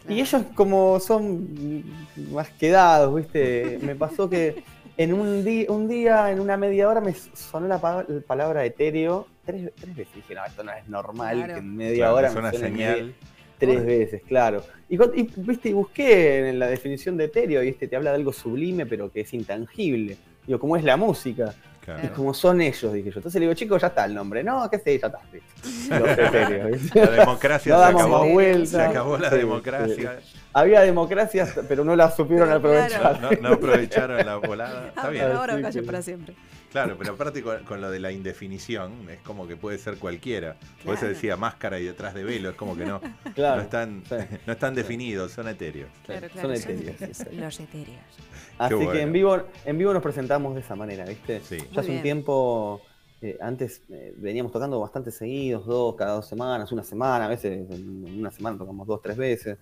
claro. 0.03 0.15
Y 0.17 0.21
ellos 0.21 0.43
como 0.55 0.99
son 1.01 1.85
más 2.33 2.49
quedados, 2.51 3.15
¿viste? 3.15 3.79
Me 3.83 3.95
pasó 3.97 4.31
que 4.31 4.63
en 4.97 5.13
un, 5.13 5.45
un 5.69 5.89
día, 5.89 6.31
en 6.31 6.41
una 6.41 6.57
media 6.57 6.89
hora, 6.89 7.01
me 7.01 7.13
sonó 7.13 7.67
la, 7.69 7.79
pa- 7.81 8.05
la 8.09 8.21
palabra 8.21 8.65
etéreo 8.65 9.27
tres, 9.45 9.71
tres 9.75 9.95
veces. 9.97 10.15
Dije, 10.15 10.35
no, 10.35 10.45
esto 10.45 10.63
no 10.65 10.73
es 10.73 10.89
normal, 10.89 11.37
Claro. 11.37 11.53
que 11.55 11.59
en 11.59 11.77
media 11.77 11.97
Claro, 12.05 12.15
hora 12.17 12.29
es 12.29 12.35
me 12.35 12.41
una 12.41 12.51
suene 12.53 12.67
señal. 12.69 13.15
Tres 13.59 13.85
veces, 13.87 14.23
claro. 14.27 14.63
Y, 14.89 14.97
y, 14.97 15.31
viste, 15.37 15.71
y 15.71 15.73
busqué 15.73 16.49
en 16.51 16.59
la 16.59 16.67
definición 16.69 17.17
de 17.17 17.25
etéreo, 17.25 17.61
viste, 17.63 17.89
te 17.89 17.97
habla 17.97 18.11
de 18.11 18.17
algo 18.17 18.33
sublime, 18.33 18.85
pero 18.87 19.11
que 19.11 19.21
es 19.23 19.33
intangible. 19.35 20.17
Digo, 20.47 20.59
¿cómo 20.61 20.77
es 20.77 20.85
la 20.85 20.97
música? 20.97 21.55
Claro. 21.85 22.01
Y 22.05 22.09
como 22.09 22.35
son 22.35 22.61
ellos, 22.61 22.93
dije 22.93 23.11
yo. 23.11 23.19
Entonces 23.19 23.35
le 23.41 23.47
digo, 23.47 23.55
chicos, 23.55 23.81
ya 23.81 23.89
está 23.89 24.05
el 24.05 24.15
nombre. 24.15 24.43
No, 24.43 24.69
qué 24.69 24.79
sé, 24.79 24.99
ya 24.99 25.07
está. 25.07 25.21
La 26.95 27.11
democracia 27.11 27.73
No 27.73 27.79
se 27.79 27.85
damos 27.85 28.03
acabó. 28.03 28.67
Se 28.67 28.81
acabó 28.83 29.19
la 29.19 29.31
Sí, 29.31 29.37
democracia. 29.37 30.19
Había 30.53 30.81
democracias, 30.81 31.55
pero 31.69 31.85
no 31.85 31.95
la 31.97 32.11
supieron 32.11 32.51
aprovechar. 32.51 33.21
No, 33.21 33.31
no 33.41 33.49
aprovecharon 33.55 34.25
la 34.25 34.37
volada. 34.37 34.89
Está 34.89 35.09
bien. 35.11 35.25
Ahora, 35.31 35.61
callo 35.61 35.81
que- 35.81 35.87
para 35.87 36.03
siempre. 36.03 36.35
Claro, 36.85 36.97
pero 36.99 37.15
aparte 37.15 37.43
con, 37.43 37.65
con 37.65 37.81
lo 37.81 37.91
de 37.91 37.99
la 38.01 38.13
indefinición, 38.13 38.93
es 39.11 39.19
como 39.21 39.47
que 39.49 39.57
puede 39.57 39.79
ser 39.79 39.97
cualquiera. 39.97 40.57
Por 40.85 40.95
eso 40.95 41.01
Claro. 41.01 41.15
decía 41.15 41.37
máscara 41.37 41.79
y 41.81 41.85
detrás 41.85 42.13
de 42.15 42.23
velo, 42.25 42.51
es 42.51 42.57
como 42.57 42.77
que 42.77 42.85
no, 42.85 43.01
Claro. 43.35 43.57
no, 43.57 43.63
están, 43.63 44.03
sí. 44.09 44.15
no 44.47 44.53
están 44.53 44.75
definidos, 44.75 45.33
son 45.33 45.49
etéreos. 45.49 45.89
Claro, 46.05 46.29
Son 46.29 46.41
claro. 46.41 46.53
etéreos, 46.55 46.97
sí, 46.99 47.07
sí. 47.15 47.37
Los 47.37 47.61
etéreos. 47.61 47.99
Así 48.59 48.75
bueno. 48.75 48.93
que 48.93 49.01
en 49.01 49.13
vivo, 49.13 49.39
en 49.65 49.79
vivo 49.79 49.93
nos 49.95 50.03
presentamos 50.03 50.55
de 50.55 50.61
esa 50.61 50.77
manera, 50.77 51.05
¿viste? 51.05 51.41
Sí. 51.41 51.59
Ya 51.73 51.81
hace 51.81 51.91
un 51.97 52.03
tiempo, 52.03 52.81
eh, 53.23 53.39
antes 53.41 53.83
eh, 53.91 54.15
veníamos 54.19 54.53
tocando 54.53 54.79
bastante 54.81 55.11
seguidos, 55.11 55.65
dos, 55.67 55.95
cada 55.97 56.15
dos 56.17 56.27
semanas, 56.29 56.71
una 56.73 56.83
semana, 56.85 57.25
a 57.25 57.29
veces 57.29 57.71
en 57.71 58.19
una 58.19 58.31
semana 58.31 58.59
tocamos 58.59 58.87
dos, 58.87 59.01
tres 59.03 59.17
veces. 59.17 59.57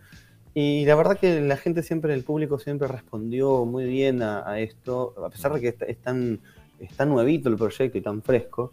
Y 0.57 0.85
la 0.85 0.95
verdad 0.95 1.19
que 1.19 1.41
la 1.41 1.57
gente 1.57 1.83
siempre, 1.83 2.15
el 2.15 2.23
público 2.23 2.61
siempre 2.61 2.87
respondió 2.87 3.65
muy 3.65 3.85
bien 3.87 4.23
a, 4.23 4.49
a 4.49 4.61
esto, 4.61 5.15
a 5.25 5.29
pesar 5.31 5.53
de 5.53 5.61
que 5.61 5.69
está- 5.69 5.85
es 5.87 5.99
tan, 6.01 6.41
es 6.85 6.97
tan 6.97 7.09
nuevito 7.09 7.49
el 7.49 7.57
proyecto 7.57 7.99
y 7.99 8.01
tan 8.01 8.23
fresco, 8.23 8.73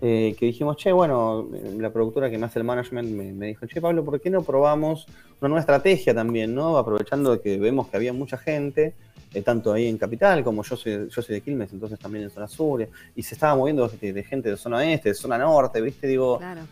eh, 0.00 0.34
que 0.36 0.46
dijimos, 0.46 0.76
che, 0.76 0.90
bueno, 0.90 1.48
la 1.78 1.92
productora 1.92 2.28
que 2.28 2.36
me 2.36 2.46
hace 2.46 2.58
el 2.58 2.64
management 2.64 3.10
me, 3.10 3.46
dijo, 3.46 3.66
che, 3.66 3.80
Pablo, 3.80 4.04
¿por 4.04 4.20
qué 4.20 4.30
no 4.30 4.42
probamos 4.42 5.06
una 5.40 5.48
nueva 5.48 5.60
estrategia 5.60 6.12
también, 6.12 6.54
¿no? 6.54 6.76
Aprovechando 6.76 7.40
que 7.40 7.56
vemos 7.56 7.86
que 7.88 7.96
había 7.96 8.12
mucha 8.12 8.36
gente, 8.36 8.94
eh, 9.32 9.42
tanto 9.42 9.72
ahí 9.72 9.86
en 9.86 9.98
Capital 9.98 10.42
como 10.42 10.64
yo 10.64 10.76
soy, 10.76 11.08
yo 11.08 11.22
soy 11.22 11.36
de 11.36 11.40
Quilmes, 11.40 11.72
entonces 11.72 11.98
también 11.98 12.24
en 12.24 12.30
zona 12.30 12.48
sur, 12.48 12.86
y 13.14 13.22
se 13.22 13.34
estaba 13.34 13.54
moviendo 13.54 13.88
de, 13.88 14.12
de 14.12 14.24
gente 14.24 14.50
de 14.50 14.56
zona 14.56 14.92
este, 14.92 15.10
de 15.10 15.14
zona 15.14 15.38
norte, 15.38 15.80
¿viste? 15.80 16.06
Digo, 16.08 16.38
Claro. 16.38 16.62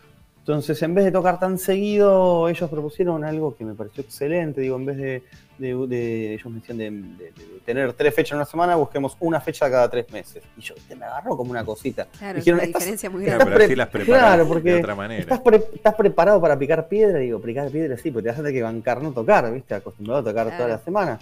Entonces, 0.40 0.82
en 0.82 0.94
vez 0.94 1.04
de 1.04 1.12
tocar 1.12 1.38
tan 1.38 1.58
seguido, 1.58 2.48
ellos 2.48 2.68
propusieron 2.68 3.24
algo 3.24 3.54
que 3.56 3.64
me 3.64 3.74
pareció 3.74 4.02
excelente. 4.02 4.60
Digo, 4.60 4.76
en 4.76 4.86
vez 4.86 4.96
de, 4.96 5.22
de- 5.58 5.86
de- 5.86 6.34
ellos 6.34 6.46
me 6.46 6.58
decían 6.60 6.78
de, 6.78 6.90
de- 6.90 7.24
de 7.32 7.60
tener 7.64 7.92
tres 7.92 8.14
fechas 8.14 8.32
en 8.32 8.36
una 8.38 8.44
semana, 8.46 8.74
busquemos 8.76 9.16
una 9.20 9.40
fecha 9.40 9.70
cada 9.70 9.88
tres 9.88 10.10
meses. 10.10 10.42
Y 10.56 10.62
yo, 10.62 10.74
¿viste? 10.74 10.96
me 10.96 11.04
agarró 11.04 11.36
como 11.36 11.50
una 11.50 11.64
cosita. 11.64 12.06
Claro, 12.18 12.38
Dijeron, 12.38 12.58
es 12.60 12.64
una 12.64 12.66
"Estás- 12.68 12.80
diferencia 12.80 13.10
muy 13.10 13.24
Claro, 13.24 13.38
grande. 13.38 13.54
pero 13.54 13.64
así 13.66 13.76
las 13.76 13.88
preparas 13.88 14.20
claro, 14.22 14.42
de 14.44 14.48
porque 14.48 14.74
otra 14.76 14.94
manera. 14.94 15.20
¿Estás, 15.20 15.40
pre- 15.40 15.64
estás 15.74 15.94
preparado 15.94 16.40
para 16.40 16.58
picar 16.58 16.88
piedra? 16.88 17.18
Digo, 17.18 17.40
picar 17.40 17.70
piedra 17.70 17.96
sí, 17.98 18.10
porque 18.10 18.24
te 18.24 18.28
vas 18.30 18.38
a 18.38 18.42
tener 18.42 18.54
que 18.54 18.62
bancar, 18.62 19.02
no 19.02 19.12
tocar, 19.12 19.52
¿viste? 19.52 19.74
Acostumbrado 19.74 20.20
a 20.20 20.24
tocar 20.24 20.46
Claro. 20.46 20.56
toda 20.64 20.68
la 20.76 20.78
semana. 20.82 21.18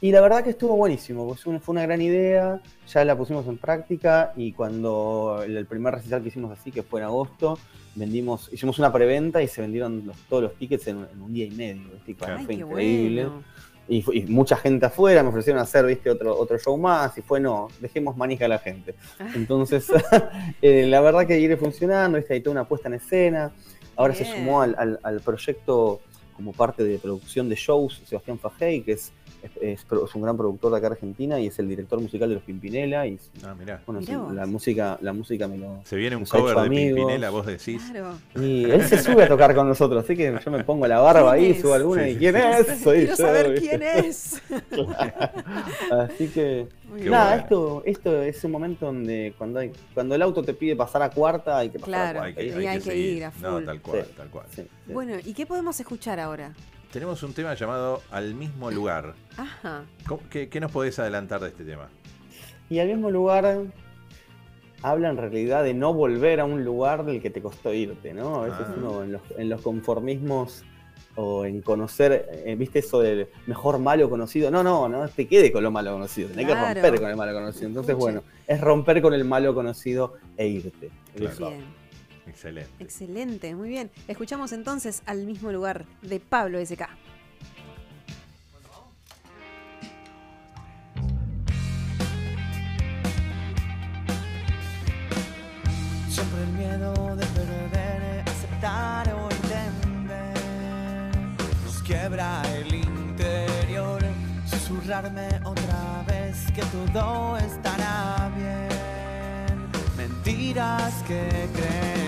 Y 0.00 0.12
la 0.12 0.20
verdad 0.20 0.44
que 0.44 0.50
estuvo 0.50 0.76
buenísimo, 0.76 1.26
pues 1.26 1.42
fue 1.42 1.50
una, 1.50 1.60
fue 1.60 1.72
una 1.72 1.82
gran 1.82 2.00
idea, 2.00 2.60
ya 2.86 3.04
la 3.04 3.16
pusimos 3.16 3.46
en 3.48 3.58
práctica 3.58 4.32
y 4.36 4.52
cuando 4.52 5.42
el, 5.44 5.66
primer 5.66 5.94
recital 5.94 6.22
que 6.22 6.28
hicimos 6.28 6.56
así, 6.56 6.70
que 6.70 6.84
fue 6.84 7.00
en 7.00 7.06
agosto, 7.06 7.58
vendimos, 7.96 8.48
hicimos 8.52 8.78
una 8.78 8.92
preventa 8.92 9.42
y 9.42 9.48
se 9.48 9.60
vendieron 9.60 10.04
los- 10.06 10.16
todos 10.28 10.44
los 10.44 10.54
tickets 10.54 10.86
en, 10.86 10.98
en 11.12 11.20
un 11.20 11.32
día 11.32 11.46
y 11.46 11.50
medio, 11.50 11.82
fue 12.44 12.54
increíble. 12.54 13.24
bueno. 13.26 13.42
Y, 13.90 14.02
mucha 14.28 14.54
gente 14.56 14.84
afuera, 14.84 15.22
me 15.22 15.30
ofrecieron 15.30 15.62
hacer, 15.62 15.86
¿viste? 15.86 16.10
Otro, 16.10 16.38
otro 16.38 16.58
show 16.58 16.76
más 16.76 17.16
y 17.16 17.22
fue, 17.22 17.40
no, 17.40 17.68
dejemos 17.80 18.16
manija 18.18 18.44
a 18.44 18.48
la 18.48 18.58
gente. 18.58 18.94
Ah. 19.18 19.30
Entonces, 19.34 19.86
eh, 20.62 20.86
la 20.86 21.00
verdad 21.00 21.26
que 21.26 21.40
iré 21.40 21.56
funcionando, 21.56 22.18
¿viste? 22.18 22.34
Hay 22.34 22.40
toda 22.42 22.52
una 22.52 22.68
puesta 22.68 22.88
en 22.88 22.94
escena. 22.94 23.50
Ahora 23.96 24.14
se 24.14 24.26
sumó 24.26 24.60
al, 24.60 24.76
al- 24.78 25.00
al 25.02 25.20
proyecto 25.22 26.02
como 26.36 26.52
parte 26.52 26.84
de 26.84 26.98
producción 26.98 27.48
de 27.48 27.56
shows 27.56 28.02
Sebastián 28.04 28.38
Fajey, 28.38 28.82
que 28.82 28.92
es, 28.92 29.10
es, 29.42 29.50
es 29.60 29.84
pro- 29.84 30.04
es 30.06 30.14
un 30.14 30.22
gran 30.22 30.36
productor 30.36 30.72
de 30.72 30.78
acá 30.78 30.86
Argentina 30.88 31.38
y 31.40 31.46
es 31.48 31.58
el 31.58 31.68
director 31.68 32.00
musical 32.00 32.28
de 32.28 32.34
los 32.36 32.44
Pimpinela. 32.44 33.06
Y 33.06 33.18
Ah, 33.44 33.54
mirá. 33.58 33.80
bueno, 33.86 34.00
Mirá 34.00 34.12
sí, 34.12 34.16
vos. 34.18 34.34
la 34.34 34.46
música, 34.46 34.98
la 35.00 35.12
música 35.12 35.48
me 35.48 35.58
lo. 35.58 35.80
Se 35.84 35.96
viene 35.96 36.16
un 36.16 36.24
cover 36.24 36.54
de 36.56 36.60
amigos. 36.62 36.96
Pimpinela, 36.96 37.30
vos 37.30 37.46
decís. 37.46 37.82
Claro. 37.90 38.18
Y 38.36 38.64
él 38.64 38.84
se 38.84 39.02
sube 39.02 39.24
a 39.24 39.28
tocar 39.28 39.54
con 39.54 39.68
nosotros, 39.68 40.04
así 40.04 40.16
que 40.16 40.38
yo 40.44 40.50
me 40.50 40.64
pongo 40.64 40.86
la 40.86 40.98
barba 41.00 41.32
¿Quién 41.34 41.44
ahí, 41.44 41.50
es? 41.52 41.60
subo 41.60 41.74
alguna 41.74 42.04
Sí, 42.04 42.10
y 42.10 42.16
¿quién 42.16 42.34
sí. 42.34 42.40
es? 42.42 42.78
Soy 42.82 42.96
Quiero 42.98 43.10
yo. 43.10 43.16
saber 43.16 43.50
¿viste? 43.52 43.68
quién 43.68 43.82
es. 43.82 44.42
Así 45.90 46.28
que. 46.28 46.66
Qué. 46.96 47.10
Nada, 47.10 47.36
esto, 47.36 47.82
esto 47.84 48.22
es 48.22 48.42
un 48.44 48.50
momento 48.50 48.86
donde 48.86 49.34
cuando 49.36 49.58
hay, 49.58 49.72
cuando 49.92 50.14
el 50.14 50.22
auto 50.22 50.42
te 50.42 50.54
pide 50.54 50.74
pasar 50.74 51.02
a 51.02 51.10
cuarta, 51.10 51.58
hay 51.58 51.68
que 51.68 51.78
pasar 51.78 51.88
Claro. 52.14 52.20
a 52.20 52.24
Hay 52.24 52.32
cuarta. 52.34 52.40
que, 52.40 52.46
Y 52.48 52.60
hay 52.60 52.66
hay 52.66 52.78
que 52.78 52.84
que 52.84 52.90
seguir. 52.90 53.16
ir 53.18 53.24
a 53.24 53.32
No, 53.42 53.52
full. 53.56 53.64
tal 53.64 53.80
cual, 53.82 54.04
Sí. 54.06 54.12
tal 54.16 54.28
cual. 54.28 54.46
Sí, 54.54 54.62
sí. 54.86 54.92
Bueno, 54.92 55.12
¿y 55.24 55.34
qué 55.34 55.44
podemos 55.46 55.78
escuchar 55.78 56.18
ahora? 56.18 56.54
Tenemos 56.92 57.22
un 57.22 57.32
tema 57.34 57.54
llamado 57.54 58.02
Al 58.10 58.34
mismo 58.34 58.70
lugar. 58.70 59.14
Ajá. 59.36 59.82
¿Cómo- 60.06 60.22
¿Qué, 60.30 60.48
qué 60.48 60.60
nos 60.60 60.72
podés 60.72 60.98
adelantar 60.98 61.40
de 61.40 61.48
este 61.48 61.64
tema? 61.64 61.88
Y 62.70 62.78
al 62.78 62.88
mismo 62.88 63.10
lugar 63.10 63.62
habla 64.82 65.10
en 65.10 65.16
realidad 65.16 65.64
de 65.64 65.74
no 65.74 65.92
volver 65.92 66.40
a 66.40 66.44
un 66.44 66.64
lugar 66.64 67.04
del 67.04 67.20
que 67.20 67.30
te 67.30 67.42
costó 67.42 67.72
irte, 67.74 68.14
¿no? 68.14 68.36
A 68.42 68.44
veces 68.44 68.66
Ah. 68.68 68.74
uno 68.76 69.02
en 69.02 69.12
los, 69.12 69.22
en 69.36 69.48
los 69.48 69.60
conformismos 69.60 70.64
o 71.16 71.44
en 71.44 71.60
conocer, 71.62 72.26
eh, 72.44 72.54
¿viste 72.56 72.78
eso 72.78 73.00
del 73.00 73.28
mejor 73.46 73.78
malo 73.80 74.08
conocido? 74.08 74.50
No, 74.50 74.62
no, 74.62 74.88
no 74.88 75.08
te 75.08 75.26
quede 75.26 75.50
con 75.50 75.64
lo 75.64 75.70
malo 75.70 75.92
conocido, 75.92 76.28
tenés 76.30 76.46
Claro. 76.46 76.60
que 76.74 76.80
romper 76.80 77.00
con 77.00 77.10
el 77.10 77.16
malo 77.16 77.32
conocido. 77.34 77.66
Entonces, 77.66 77.90
Escuche. 77.90 78.04
bueno, 78.12 78.22
es 78.46 78.60
romper 78.60 79.02
con 79.02 79.14
el 79.14 79.24
malo 79.24 79.52
conocido 79.54 80.14
e 80.36 80.46
irte. 80.46 80.90
Claro. 81.16 81.52
Excelente. 82.28 82.70
Excelente, 82.78 83.54
muy 83.54 83.68
bien. 83.68 83.90
Escuchamos 84.06 84.52
entonces 84.52 85.02
al 85.06 85.24
mismo 85.24 85.50
lugar 85.50 85.86
de 86.02 86.20
Pablo 86.20 86.58
SK. 86.64 86.86
Siempre 96.08 96.42
el 96.42 96.52
miedo 96.52 97.16
de 97.16 97.26
perder, 97.26 98.22
aceptar 98.28 99.14
o 99.14 99.30
entender. 99.30 100.34
Nos 101.64 101.82
quiebra 101.82 102.42
el 102.56 102.74
interior, 102.74 104.02
susurrarme 104.46 105.28
otra 105.44 106.04
vez 106.06 106.50
que 106.54 106.62
todo 106.92 107.36
estará 107.38 108.30
bien. 108.36 108.68
Mentiras 109.96 110.94
que 111.06 111.48
creo, 111.52 112.07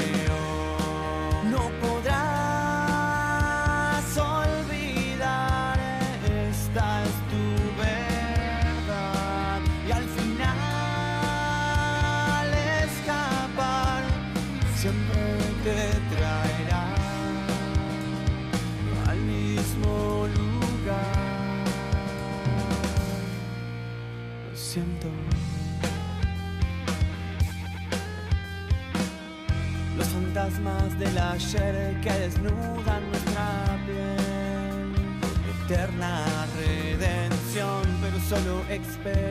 solo 38.78 39.29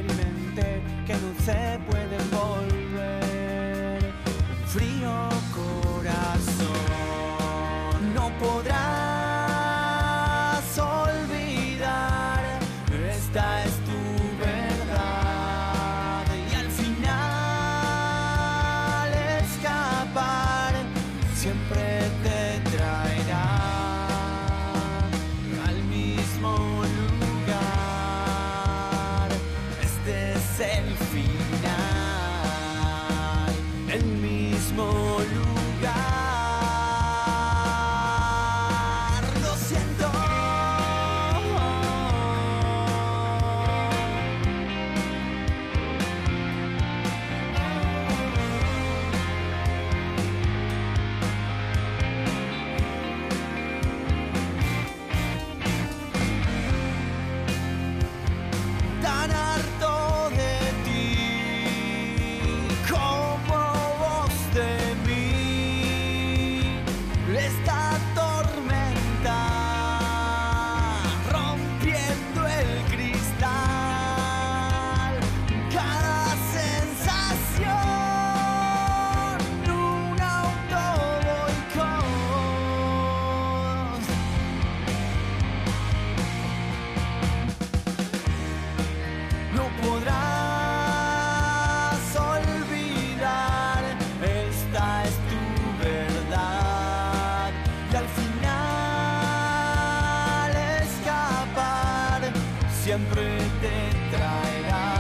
siempre 102.90 103.38
te 103.62 104.18
traerá. 104.18 104.99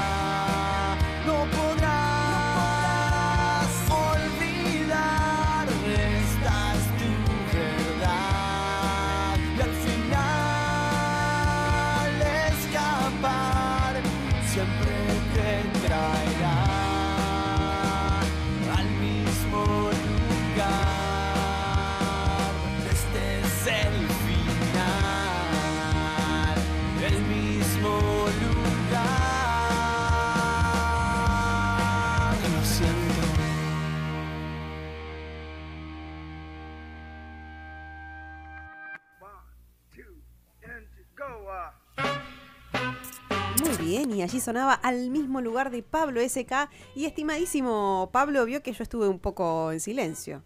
Y 44.19 44.21
allí 44.21 44.39
sonaba 44.41 44.73
al 44.73 45.10
mismo 45.10 45.39
lugar 45.39 45.71
de 45.71 45.82
Pablo 45.82 46.19
SK. 46.21 46.69
Y 46.93 47.05
estimadísimo 47.05 48.10
Pablo 48.12 48.43
vio 48.45 48.62
que 48.62 48.73
yo 48.73 48.84
estuve 48.84 49.08
un 49.08 49.17
poco 49.19 49.71
en 49.71 49.79
silencio. 49.79 50.43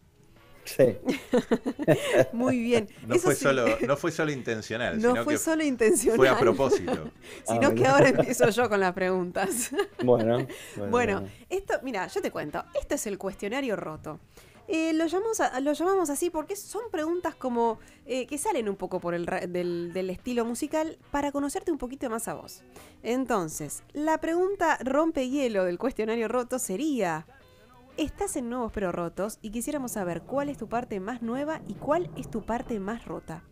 Sí. 0.64 0.96
Muy 2.34 2.60
bien. 2.60 2.88
No 3.08 3.16
Eso 3.16 3.26
fue, 3.26 3.36
sí, 3.36 3.44
solo, 3.44 3.66
no 3.86 3.98
fue 3.98 4.12
solo 4.12 4.32
intencional, 4.32 5.02
no 5.02 5.10
sino 5.12 5.24
fue 5.24 5.34
que 5.34 5.40
solo 5.40 5.64
intencional. 5.64 6.18
fue 6.18 6.30
a 6.30 6.38
propósito. 6.38 7.12
Sino 7.48 7.68
Ah, 7.70 7.74
que 7.74 7.86
ahora 7.88 8.10
empiezo 8.10 8.48
yo 8.50 8.70
con 8.70 8.80
las 8.80 8.94
preguntas. 8.94 9.72
Bueno, 10.04 10.46
Bueno, 10.90 11.26
esto, 11.50 11.74
mira, 11.84 12.08
yo 12.08 12.22
te 12.22 12.30
cuento. 12.32 12.64
Esto 12.80 12.96
es 12.96 13.08
el 13.08 13.18
cuestionario 13.18 13.76
roto. 13.76 14.20
Eh, 14.68 14.94
lo, 14.94 15.06
llamamos 15.08 15.40
a- 15.42 15.60
lo 15.60 15.74
llamamos 15.74 16.10
así 16.10 16.30
porque 16.30 16.56
son 16.56 16.84
preguntas 16.92 17.36
como 17.36 17.80
eh, 18.06 18.26
que 18.28 18.38
salen 18.38 18.70
un 18.70 18.76
poco 18.78 19.00
por 19.00 19.14
el 19.14 19.26
del, 19.26 19.92
del 19.94 20.10
estilo 20.10 20.46
musical 20.46 20.98
para 21.12 21.32
conocerte 21.32 21.72
un 21.72 21.78
poquito 21.78 22.10
más 22.10 22.28
a 22.28 22.34
vos. 22.36 22.64
Entonces, 23.04 23.84
la 23.94 24.20
pregunta 24.20 24.78
rompehielo 24.82 25.66
del 25.66 25.78
cuestionario 25.78 26.28
roto 26.30 26.60
sería: 26.60 27.26
Estás 27.98 28.38
en 28.38 28.50
Nuevos 28.50 28.72
pero 28.74 28.92
Rotos 28.92 29.38
y 29.42 29.52
quisiéramos 29.52 29.92
saber 29.92 30.22
cuál 30.22 30.48
es 30.50 30.58
tu 30.58 30.68
parte 30.70 31.00
más 31.00 31.22
nueva 31.22 31.62
y 31.68 31.74
cuál 31.74 32.10
es 32.16 32.30
tu 32.32 32.42
parte 32.44 32.80
más 32.80 33.06
rota. 33.06 33.44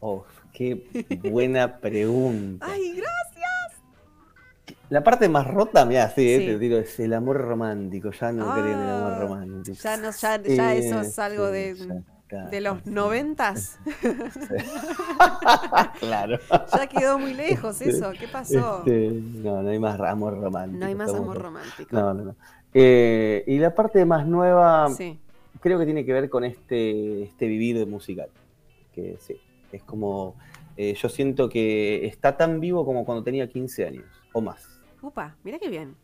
Oh, 0.00 0.24
qué 0.52 0.84
buena 1.30 1.78
pregunta. 1.78 2.66
¡Ay, 2.70 2.90
gracias! 2.96 3.41
La 4.92 5.02
parte 5.02 5.26
más 5.28 5.46
rota, 5.46 5.86
mira, 5.86 6.10
sí, 6.10 6.28
eh, 6.28 6.38
Sí. 6.40 6.46
te 6.46 6.58
digo, 6.58 6.76
es 6.76 7.00
el 7.00 7.14
amor 7.14 7.38
romántico. 7.40 8.10
Ya 8.10 8.30
no 8.30 8.52
creo 8.52 8.66
en 8.66 8.78
el 8.78 8.90
amor 8.90 9.12
Ah, 9.14 9.18
romántico. 9.20 9.78
Ya, 9.82 9.96
no, 9.96 10.10
ya, 10.10 10.42
ya 10.42 10.74
Eh, 10.74 10.78
eso 10.86 11.00
es 11.00 11.18
algo 11.18 11.46
sí, 11.46 11.52
de, 11.54 12.02
ya 12.30 12.44
de 12.48 12.60
los 12.60 12.84
noventas. 12.84 13.78
claro. 15.98 16.38
Ya 16.76 16.86
quedó 16.86 17.18
muy 17.18 17.34
lejos 17.34 17.80
eso. 17.80 18.12
¿Qué 18.18 18.28
pasó? 18.28 18.78
Este, 18.80 19.10
no, 19.12 19.62
no 19.62 19.68
hay 19.70 19.78
más 19.78 19.98
amor 20.00 20.38
romántico. 20.38 20.80
No 20.80 20.86
hay 20.86 20.94
más 20.94 21.14
amor 21.14 21.40
romántico. 21.40 21.88
No, 21.90 22.14
no, 22.14 22.24
no. 22.24 22.36
Eh, 22.74 23.44
y 23.46 23.58
la 23.58 23.74
parte 23.74 24.04
más 24.04 24.26
nueva, 24.26 24.88
Sí. 24.90 25.18
creo 25.60 25.78
que 25.78 25.84
tiene 25.84 26.04
que 26.04 26.12
ver 26.12 26.30
con 26.30 26.44
este, 26.44 27.22
este 27.22 27.46
vivir 27.46 27.86
musical. 27.86 28.28
Que 28.94 29.16
sí, 29.20 29.36
es 29.72 29.82
como. 29.84 30.34
eh, 30.76 30.94
yo 30.94 31.08
siento 31.10 31.48
que 31.50 32.06
está 32.06 32.34
tan 32.36 32.60
vivo 32.60 32.84
como 32.86 33.04
cuando 33.04 33.22
tenía 33.22 33.46
15 33.48 33.86
años 33.86 34.04
o 34.32 34.40
más. 34.40 34.71
Upa, 35.02 35.36
mira 35.44 35.58
qué 35.58 35.68
bien. 35.68 35.96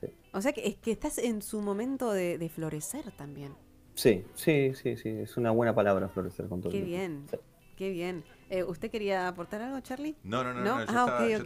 Sí. 0.00 0.08
O 0.32 0.40
sea 0.40 0.52
que 0.52 0.66
es 0.66 0.76
que 0.76 0.92
estás 0.92 1.18
en 1.18 1.42
su 1.42 1.60
momento 1.60 2.12
de, 2.12 2.38
de 2.38 2.48
florecer 2.48 3.10
también. 3.12 3.54
Sí, 3.94 4.24
sí, 4.34 4.72
sí, 4.74 4.96
sí. 4.96 5.08
Es 5.08 5.36
una 5.36 5.50
buena 5.50 5.74
palabra 5.74 6.08
florecer 6.08 6.48
con 6.48 6.60
todo. 6.60 6.70
Qué 6.72 6.82
bien, 6.82 7.26
Sí. 7.30 7.36
qué 7.76 7.90
bien. 7.90 8.24
Eh, 8.54 8.62
¿Usted 8.62 8.88
quería 8.88 9.26
aportar 9.26 9.60
algo, 9.62 9.80
Charlie? 9.80 10.14
No, 10.22 10.44
no, 10.44 10.54
no, 10.54 10.60
¿No? 10.60 10.64
no, 10.64 10.78
yo, 10.78 10.80
Ah, 10.80 11.02
estaba, 11.02 11.26
yo 11.28 11.38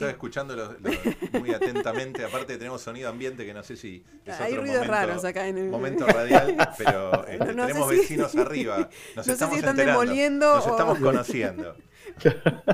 lo- 1.32 1.40
muy 1.40 1.54
atentamente. 1.54 2.22
Aparte 2.22 2.58
tenemos 2.58 2.82
sonido 2.82 3.08
ambiente 3.08 3.46
que 3.46 3.54
no 3.54 3.62
sé 3.62 3.76
si 3.78 4.04
es 4.26 4.38
Hay 4.38 4.52
otro 4.52 4.64
ruidos 4.64 4.86
momento, 4.86 5.06
raros 5.06 5.24
acá 5.24 5.46
en 5.48 5.56
el... 5.56 5.68
momento 5.70 6.06
radial, 6.06 6.54
pero 6.76 7.26
este, 7.26 7.38
No, 7.46 7.52
no 7.54 7.62
sé 7.62 7.68
tenemos 7.68 7.90
si- 7.92 7.96
vecinos 7.98 8.36
arriba. 8.36 8.76
Nos 9.16 9.16
no 9.16 9.22
sé 9.24 9.32
estamos 9.32 9.54
si 9.54 9.58
están 9.60 9.70
enterando, 9.70 10.00
demoliendo 10.02 10.54
Nos 10.56 10.66
o- 10.66 10.70
estamos 10.70 10.98
conociendo. 10.98 11.76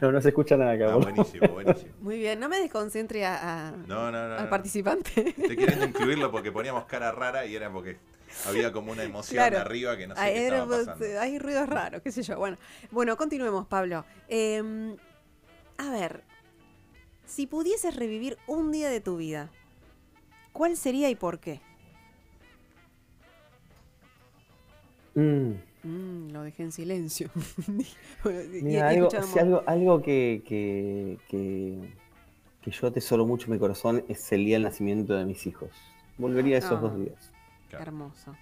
No, 0.00 0.12
no 0.12 0.20
se 0.20 0.28
escucha 0.28 0.56
nada 0.56 0.72
acá. 0.72 0.92
Ah, 0.92 0.96
buenísimo, 0.96 1.48
buenísimo. 1.48 1.92
Muy 2.00 2.18
bien, 2.18 2.38
no 2.40 2.48
me 2.48 2.58
desconcentre 2.58 3.24
a, 3.24 3.68
a- 3.68 3.70
No, 3.72 4.10
no, 4.12 4.28
no. 4.28 4.34
al 4.36 4.44
no. 4.44 4.50
participante. 4.50 5.34
Estoy 5.36 5.56
queriendo 5.56 5.84
incluirlo 5.84 6.30
porque 6.30 6.52
poníamos 6.52 6.84
cara 6.86 7.10
rara 7.12 7.44
y 7.46 7.54
era 7.56 7.70
porque 7.70 7.98
había 8.46 8.72
como 8.72 8.92
una 8.92 9.02
emoción 9.04 9.36
Claro. 9.36 9.58
arriba 9.60 9.96
que 9.96 10.06
no 10.06 10.14
sé 10.14 10.20
Hay, 10.20 10.34
qué 10.34 10.44
estaba 10.46 10.62
hay- 10.76 10.84
pasando. 10.86 11.20
hay 11.20 11.38
ruidos 11.38 11.68
raros, 11.68 12.02
qué 12.02 12.12
sé 12.12 12.22
yo. 12.22 12.38
Bueno, 12.38 12.56
bueno 12.90 13.16
continuemos, 13.16 13.66
Pablo. 13.66 14.04
Eh, 14.28 14.96
a 15.78 15.90
ver, 15.90 16.22
si 17.26 17.46
pudieses 17.46 17.96
revivir 17.96 18.36
un 18.46 18.70
día 18.72 18.88
de 18.90 19.00
tu 19.00 19.16
vida, 19.16 19.50
¿cuál 20.52 20.76
sería 20.76 21.08
y 21.10 21.14
por 21.14 21.38
qué? 21.40 21.60
Mm. 25.14 25.52
Mm, 25.84 26.30
lo 26.30 26.42
dejé 26.42 26.62
en 26.62 26.72
silencio. 26.72 27.28
Mira, 28.62 28.88
algo, 28.88 29.10
sí, 29.10 29.38
algo, 29.38 29.62
algo 29.66 30.00
que, 30.02 30.42
que, 30.46 31.18
que, 31.28 31.78
que 32.62 32.70
yo 32.70 32.86
atesoro 32.86 33.26
mucho 33.26 33.46
en 33.46 33.52
mi 33.54 33.58
corazón 33.58 34.04
es 34.08 34.30
el 34.32 34.44
día 34.44 34.54
del 34.56 34.62
nacimiento 34.62 35.14
de 35.14 35.24
mis 35.24 35.46
hijos. 35.46 35.70
Volvería 36.18 36.56
a 36.56 36.58
esos 36.60 36.72
Ah. 36.78 36.80
dos 36.80 36.96
días. 36.98 37.31
Claro. 37.72 37.86
Hermoso, 37.86 38.36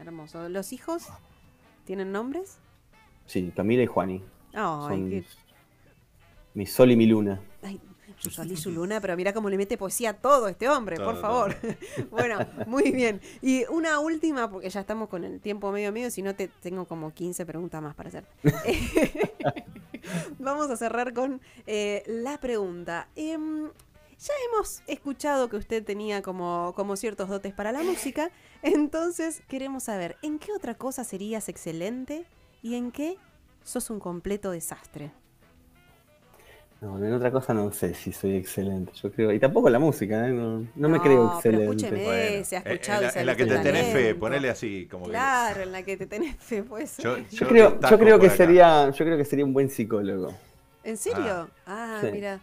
hermoso. 0.00 0.48
¿Los 0.48 0.72
hijos 0.72 1.06
tienen 1.84 2.10
nombres? 2.10 2.58
Sí, 3.26 3.52
Camila 3.54 3.84
y 3.84 3.86
Juani. 3.86 4.22
Ay, 4.52 4.88
Son 4.88 5.10
qué- 5.10 5.24
mi 6.54 6.66
sol 6.66 6.90
y 6.90 6.96
mi 6.96 7.06
luna. 7.06 7.40
Ay, 7.62 7.80
su 8.18 8.30
sol 8.30 8.50
y 8.50 8.56
su 8.56 8.72
luna, 8.72 9.00
pero 9.00 9.16
mira 9.16 9.32
cómo 9.32 9.48
le 9.48 9.56
mete 9.56 9.76
poesía 9.78 10.10
a 10.10 10.14
todo 10.14 10.48
este 10.48 10.68
hombre, 10.68 10.96
por 10.96 11.20
favor. 11.20 11.54
bueno, 12.10 12.38
muy 12.66 12.90
bien. 12.90 13.20
Y 13.42 13.64
una 13.70 14.00
última, 14.00 14.50
porque 14.50 14.68
ya 14.70 14.80
estamos 14.80 15.08
con 15.08 15.22
el 15.22 15.40
tiempo 15.40 15.70
medio 15.70 15.92
medio, 15.92 16.10
si 16.10 16.22
no 16.22 16.34
te 16.34 16.48
tengo 16.48 16.84
como 16.86 17.12
15 17.12 17.46
preguntas 17.46 17.80
más 17.80 17.94
para 17.94 18.08
hacer. 18.08 18.24
Vamos 20.40 20.68
a 20.70 20.76
cerrar 20.76 21.12
con 21.14 21.40
eh, 21.66 22.02
la 22.06 22.38
pregunta. 22.38 23.08
Em, 23.14 23.70
ya 24.26 24.32
hemos 24.48 24.82
escuchado 24.86 25.48
que 25.48 25.56
usted 25.56 25.84
tenía 25.84 26.22
como, 26.22 26.72
como 26.76 26.96
ciertos 26.96 27.28
dotes 27.28 27.52
para 27.54 27.72
la 27.72 27.82
música, 27.82 28.30
entonces 28.62 29.42
queremos 29.48 29.84
saber, 29.84 30.16
¿en 30.22 30.38
qué 30.38 30.52
otra 30.52 30.74
cosa 30.74 31.04
serías 31.04 31.48
excelente 31.48 32.24
y 32.62 32.74
en 32.76 32.90
qué 32.92 33.16
sos 33.62 33.90
un 33.90 34.00
completo 34.00 34.50
desastre? 34.50 35.12
No, 36.80 36.98
en 37.02 37.12
otra 37.14 37.30
cosa 37.30 37.54
no 37.54 37.72
sé 37.72 37.94
si 37.94 38.12
soy 38.12 38.36
excelente. 38.36 38.92
Yo 39.02 39.10
creo. 39.10 39.32
Y 39.32 39.40
tampoco 39.40 39.68
en 39.68 39.72
la 39.72 39.78
música, 39.78 40.28
¿eh? 40.28 40.32
no, 40.32 40.66
no 40.74 40.88
me 40.88 41.00
creo 41.00 41.24
No, 41.24 41.40
pero 41.42 41.58
excelente. 41.58 41.86
escúcheme. 41.86 42.04
Bueno, 42.04 42.44
se 42.44 42.56
ha 42.56 42.58
en- 42.60 42.66
escuchado 42.72 42.98
en, 42.98 43.02
la, 43.02 43.08
ha 43.08 43.20
en 43.20 43.26
la 43.26 43.36
que 43.36 43.46
te 43.46 43.58
tenés 43.58 43.92
fe, 43.92 44.14
ponele 44.14 44.50
así, 44.50 44.86
como 44.90 45.06
Claro, 45.06 45.60
en 45.62 45.72
la 45.72 45.82
que 45.82 45.96
te 45.96 46.06
tenés 46.06 46.36
fe, 46.36 46.62
pues. 46.62 46.98
Yo, 46.98 47.16
Yo 47.30 47.48
creo, 47.48 47.68
yo 47.70 47.70
destaco 47.72 47.98
creo 47.98 48.18
que 48.20 48.26
acá. 48.26 48.36
sería, 48.36 48.90
yo 48.90 49.04
creo 49.04 49.16
que 49.16 49.24
sería 49.24 49.44
un 49.46 49.54
buen 49.54 49.70
psicólogo. 49.70 50.34
¿En 50.82 50.96
serio? 50.98 51.50
Ah, 51.66 52.00
Sí. 52.02 52.08
mira. 52.12 52.40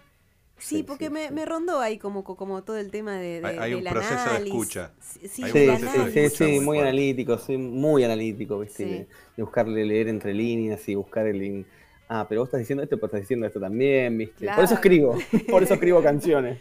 Sí, 0.61 0.77
Sí, 0.77 0.83
porque 0.83 1.07
sí, 1.07 1.11
me, 1.13 1.27
sí. 1.27 1.33
me 1.33 1.45
rondó 1.45 1.79
ahí 1.79 1.97
como, 1.97 2.23
como 2.23 2.63
todo 2.63 2.77
el 2.77 2.91
tema 2.91 3.15
de, 3.17 3.41
de- 3.41 3.47
Hay- 3.47 3.57
hay 3.57 3.73
un 3.73 3.83
proceso 3.83 4.13
de 4.13 4.19
análisis. 4.21 4.53
escucha. 4.53 4.91
Sí, 4.99 5.19
sí, 5.27 5.43
Hay 5.43 5.51
Sí, 5.51 5.59
del 5.59 5.69
un 5.71 5.75
sí, 5.77 5.81
proceso 5.81 6.03
de 6.05 6.11
sí, 6.11 6.19
análisis. 6.19 6.37
sí, 6.37 6.59
muy 6.65 6.79
analítico, 6.79 7.37
soy 7.37 7.57
muy 7.57 8.03
analítico, 8.03 8.59
¿viste? 8.59 8.83
Sí. 8.83 8.89
De, 8.89 9.07
de 9.37 9.43
buscarle 9.43 9.85
leer 9.85 10.07
entre 10.07 10.33
líneas 10.33 10.87
y 10.87 10.95
buscar 10.95 11.27
el. 11.27 11.41
in- 11.43 11.65
Ah, 12.13 12.25
pero 12.27 12.41
vos 12.41 12.49
estás 12.49 12.59
diciendo 12.59 12.83
esto, 12.83 12.97
pero 12.97 13.05
estás 13.05 13.21
diciendo 13.21 13.45
esto 13.47 13.57
también, 13.61 14.17
¿viste? 14.17 14.45
Por 14.53 14.65
eso 14.65 14.73
escribo, 14.73 15.17
por 15.49 15.63
eso 15.63 15.75
escribo 15.75 16.03
canciones. 16.03 16.59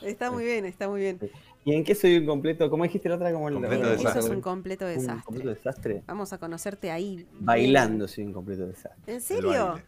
Está 0.00 0.30
muy 0.30 0.44
bien, 0.44 0.64
está 0.64 0.88
muy 0.88 1.00
bien. 1.00 1.18
¿Y 1.64 1.74
en 1.74 1.82
qué 1.82 1.96
soy 1.96 2.18
un 2.18 2.26
completo? 2.26 2.70
¿Cómo 2.70 2.84
dijiste 2.84 3.08
la 3.08 3.16
otra? 3.16 3.32
Como 3.32 3.48
el- 3.48 3.54
Completo 3.56 3.90
desastre. 3.90 4.22
sos 4.22 4.30
un 4.30 4.40
completo 4.40 4.84
un 4.84 4.92
desastre. 4.92 5.24
completo 5.24 5.48
desastre. 5.50 6.02
Vamos 6.06 6.32
a 6.32 6.38
conocerte 6.38 6.92
ahí. 6.92 7.26
Bailando 7.40 8.06
soy 8.06 8.24
un 8.24 8.32
completo 8.32 8.66
desastre. 8.66 9.02
¿En 9.08 9.14
El 9.16 9.22
serio? 9.22 9.80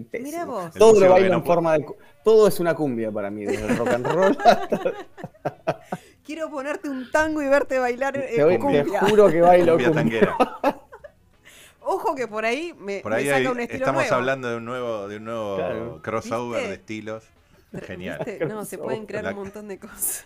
Pésimo. 0.00 0.30
Mira 0.30 0.44
vos. 0.44 0.72
Todo 0.74 0.98
lo 1.00 1.10
bailo 1.10 1.28
no 1.28 1.34
en 1.38 1.44
forma 1.44 1.76
de. 1.78 1.86
Todo 2.24 2.48
es 2.48 2.58
una 2.60 2.74
cumbia 2.74 3.10
para 3.12 3.30
mí, 3.30 3.44
desde 3.44 3.66
el 3.66 3.76
rock 3.76 3.88
and 3.88 4.06
roll 4.06 4.38
hasta. 4.44 4.78
Quiero 6.24 6.48
ponerte 6.50 6.88
un 6.88 7.10
tango 7.10 7.42
y 7.42 7.48
verte 7.48 7.78
bailar 7.80 8.16
eh, 8.16 8.32
Te, 8.36 8.44
voy- 8.44 8.54
te 8.54 8.58
cumbia. 8.60 9.00
juro 9.00 9.28
que 9.28 9.40
bailo 9.40 9.72
Cumbia 9.72 9.88
cumbia. 9.88 10.02
tanguera. 10.02 10.36
Ojo 11.80 12.14
que 12.14 12.28
por 12.28 12.44
ahí 12.44 12.72
me, 12.78 13.00
Por 13.00 13.10
me 13.10 13.18
ahí 13.18 13.24
saca 13.26 13.36
hay- 13.38 13.46
un 13.48 13.58
estilo 13.60 13.78
estamos 13.80 14.02
nuevo. 14.02 14.14
hablando 14.16 14.48
de 14.48 14.56
un 14.56 14.64
nuevo, 14.64 15.08
de 15.08 15.16
un 15.16 15.24
nuevo 15.24 15.56
Claro. 15.56 16.00
crossover 16.02 16.58
¿Viste? 16.60 16.68
de 16.68 16.74
estilos. 16.76 17.24
Genial. 17.86 18.22
¿Viste? 18.24 18.46
No, 18.46 18.64
se 18.64 18.78
pueden 18.78 19.04
crear 19.06 19.24
La- 19.24 19.30
un 19.30 19.36
montón 19.38 19.66
de 19.66 19.78
cosas. 19.80 20.24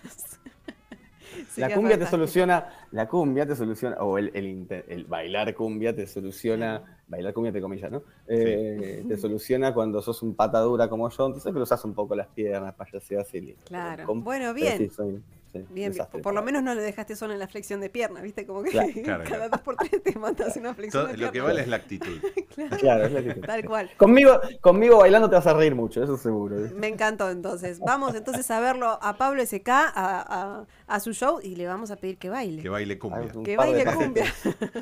Sí, 1.51 1.61
la 1.61 1.73
cumbia 1.75 1.99
te 1.99 2.07
soluciona, 2.07 2.69
la 2.93 3.09
cumbia 3.09 3.47
te 3.47 3.57
soluciona, 3.57 3.97
o 3.99 4.19
el, 4.19 4.31
el 4.35 4.67
el 4.89 5.05
bailar 5.05 5.55
cumbia 5.55 5.95
te 5.95 6.07
soluciona, 6.07 6.83
bailar 7.09 7.33
cumbia 7.33 7.53
te 7.53 7.61
comillas, 7.61 7.91
¿no? 7.91 8.03
Eh, 8.27 9.05
Te 9.09 9.17
soluciona 9.17 9.73
cuando 9.73 10.03
sos 10.03 10.23
un 10.23 10.35
pata 10.35 10.61
dura 10.61 10.89
como 10.89 11.09
yo, 11.09 11.27
entonces 11.27 11.53
cruzas 11.53 11.85
un 11.85 11.95
poco 11.95 12.15
las 12.15 12.29
piernas, 12.29 12.75
payaseas 12.75 13.33
y. 13.35 13.55
Claro. 13.65 14.15
Bueno, 14.15 14.53
bien. 14.55 14.79
sí, 14.79 14.89
soy- 14.91 15.23
sí, 15.63 15.67
Bien, 15.73 15.93
desastre 15.93 16.21
por 16.23 16.35
lo 16.35 16.43
menos 16.43 16.63
no 16.63 16.75
le 16.75 16.83
dejaste 16.83 17.17
solo 17.17 17.33
en 17.33 17.39
la 17.39 17.49
flexión 17.49 17.81
de 17.81 17.89
pierna, 17.91 18.21
¿viste? 18.21 18.47
Como 18.47 18.63
que 18.63 18.71
Claro. 18.71 18.89
Claro, 19.05 19.25
cada 19.25 19.37
claro. 19.37 19.49
dos 19.51 19.61
por 19.61 19.77
tres 19.77 20.03
te 20.03 20.19
mandas 20.19 20.57
una 20.57 20.75
flexión 20.75 21.05
Todo- 21.05 21.13
de 21.13 21.19
lo 21.19 21.27
que 21.27 21.33
pierna. 21.33 21.49
vale 21.51 21.63
es 21.63 21.69
la 21.69 21.77
actitud. 21.77 22.19
Claro, 22.81 23.05
es 23.05 23.13
la 23.13 23.21
actitud. 23.21 23.43
Tal 23.47 23.65
cual. 23.65 23.91
Conmigo, 23.97 24.41
conmigo 24.61 24.99
bailando 24.99 25.29
te 25.29 25.37
vas 25.37 25.47
a 25.47 25.53
reír 25.55 25.75
mucho, 25.75 26.03
eso 26.03 26.17
seguro. 26.17 26.65
¿eh? 26.65 26.73
Me 26.75 26.89
encantó 26.89 27.31
entonces. 27.31 27.79
Vamos 27.81 28.15
entonces 28.15 28.51
a 28.51 28.61
verlo 28.61 28.99
a 29.03 29.17
Pablo 29.19 29.43
SK, 29.45 29.69
a, 29.69 29.91
a- 29.95 30.67
a 30.87 31.01
su 31.01 31.13
show 31.13 31.41
y 31.43 31.57
le 31.57 31.67
vamos 31.67 31.91
a 31.91 31.97
pedir 31.97 32.17
que 32.19 32.29
baile. 32.31 32.63
Que 32.63 32.69
baile 32.69 32.99
cumbia. 32.99 33.29
Un 33.35 33.45
Que 33.45 33.57
baile 33.57 33.85
cumbia. 33.85 34.33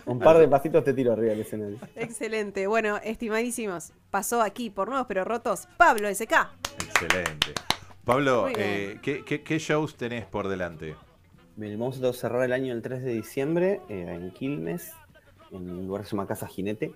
Un 0.07 0.19
par 0.21 0.39
de 0.39 0.47
pasitos 0.49 0.85
te 0.85 0.93
tiro 0.95 1.13
arriba 1.13 1.31
del 1.31 1.41
escenario. 1.41 1.79
Excelente. 1.97 2.67
Bueno, 2.67 2.99
estimadísimos, 3.03 3.93
pasó 4.11 4.41
aquí 4.43 4.71
por 4.71 4.89
nuevos 4.89 5.07
pero 5.09 5.25
rotos 5.25 5.67
Pablo 5.77 6.09
SK. 6.15 6.33
Excelente. 6.79 7.55
Pablo, 8.05 8.49
eh, 8.55 8.99
¿qué, 9.01 9.25
qué, 9.25 9.43
qué 9.43 9.59
shows 9.59 9.97
tenés 9.97 10.27
por 10.27 10.49
delante? 10.49 10.95
Bien, 11.57 11.79
vamos 11.79 12.03
a 12.03 12.13
cerrar 12.13 12.45
el 12.45 12.53
año 12.53 12.75
el 12.75 12.83
3 12.83 13.03
de 13.03 13.15
diciembre 13.15 13.81
eh, 13.89 14.19
en 14.21 14.31
Quilmes, 14.31 14.93
en 15.51 15.71
un 15.71 15.87
lugar 15.87 16.03
que 16.03 16.09
se 16.09 16.17
llama 16.17 16.27
Casa 16.27 16.47
Jinete. 16.47 16.93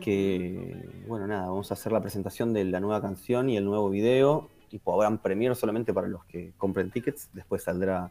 Que, 0.00 1.04
bueno, 1.06 1.26
nada, 1.26 1.48
vamos 1.48 1.70
a 1.70 1.74
hacer 1.74 1.92
la 1.92 2.00
presentación 2.00 2.54
de 2.54 2.64
la 2.64 2.80
nueva 2.80 3.02
canción 3.02 3.50
y 3.50 3.58
el 3.58 3.64
nuevo 3.66 3.90
video. 3.90 4.48
Tipo, 4.70 4.94
habrán 4.94 5.18
premier 5.18 5.54
solamente 5.54 5.92
para 5.92 6.08
los 6.08 6.24
que 6.24 6.52
compren 6.56 6.90
tickets. 6.90 7.28
Después 7.34 7.64
saldrá 7.64 8.10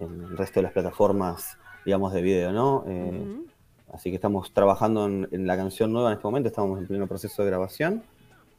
en 0.00 0.24
el 0.24 0.36
resto 0.36 0.58
de 0.58 0.64
las 0.64 0.72
plataformas, 0.72 1.56
digamos, 1.84 2.12
de 2.12 2.22
video, 2.22 2.50
¿no? 2.50 2.84
Eh. 2.88 3.44
Así 3.92 4.10
que 4.10 4.16
estamos 4.16 4.52
trabajando 4.52 5.06
en, 5.06 5.28
en 5.30 5.46
la 5.46 5.56
canción 5.56 5.92
nueva 5.92 6.08
en 6.08 6.16
este 6.16 6.26
momento, 6.26 6.48
estamos 6.48 6.80
en 6.80 6.88
pleno 6.88 7.06
proceso 7.06 7.44
de 7.44 7.50
grabación. 7.50 8.02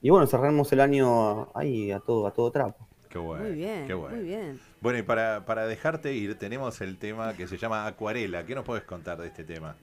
Y 0.02 0.12
bueno, 0.12 0.28
cerramos 0.28 0.72
el 0.72 0.80
año 0.80 1.50
ahí 1.54 1.92
a 1.92 2.00
todo, 2.00 2.26
a 2.26 2.32
todo 2.32 2.52
trapo. 2.52 2.87
Qué 3.10 3.18
bueno. 3.18 3.46
Muy 3.46 3.54
bien, 3.56 3.88
qué 3.88 3.94
bueno. 3.94 4.16
muy 4.18 4.26
bien. 4.26 4.60
Bueno, 4.82 5.00
y 5.00 5.02
para, 5.04 5.46
para 5.46 5.66
dejarte 5.66 6.14
ir, 6.14 6.38
tenemos 6.38 6.82
el 6.82 6.98
tema 6.98 7.34
que 7.34 7.48
se 7.48 7.58
llama 7.58 7.86
Acuarela. 7.88 8.46
¿Qué 8.46 8.54
nos 8.56 8.66
puedes 8.66 8.84
contar 8.84 9.18
de 9.20 9.28
este 9.28 9.44
tema? 9.44 9.76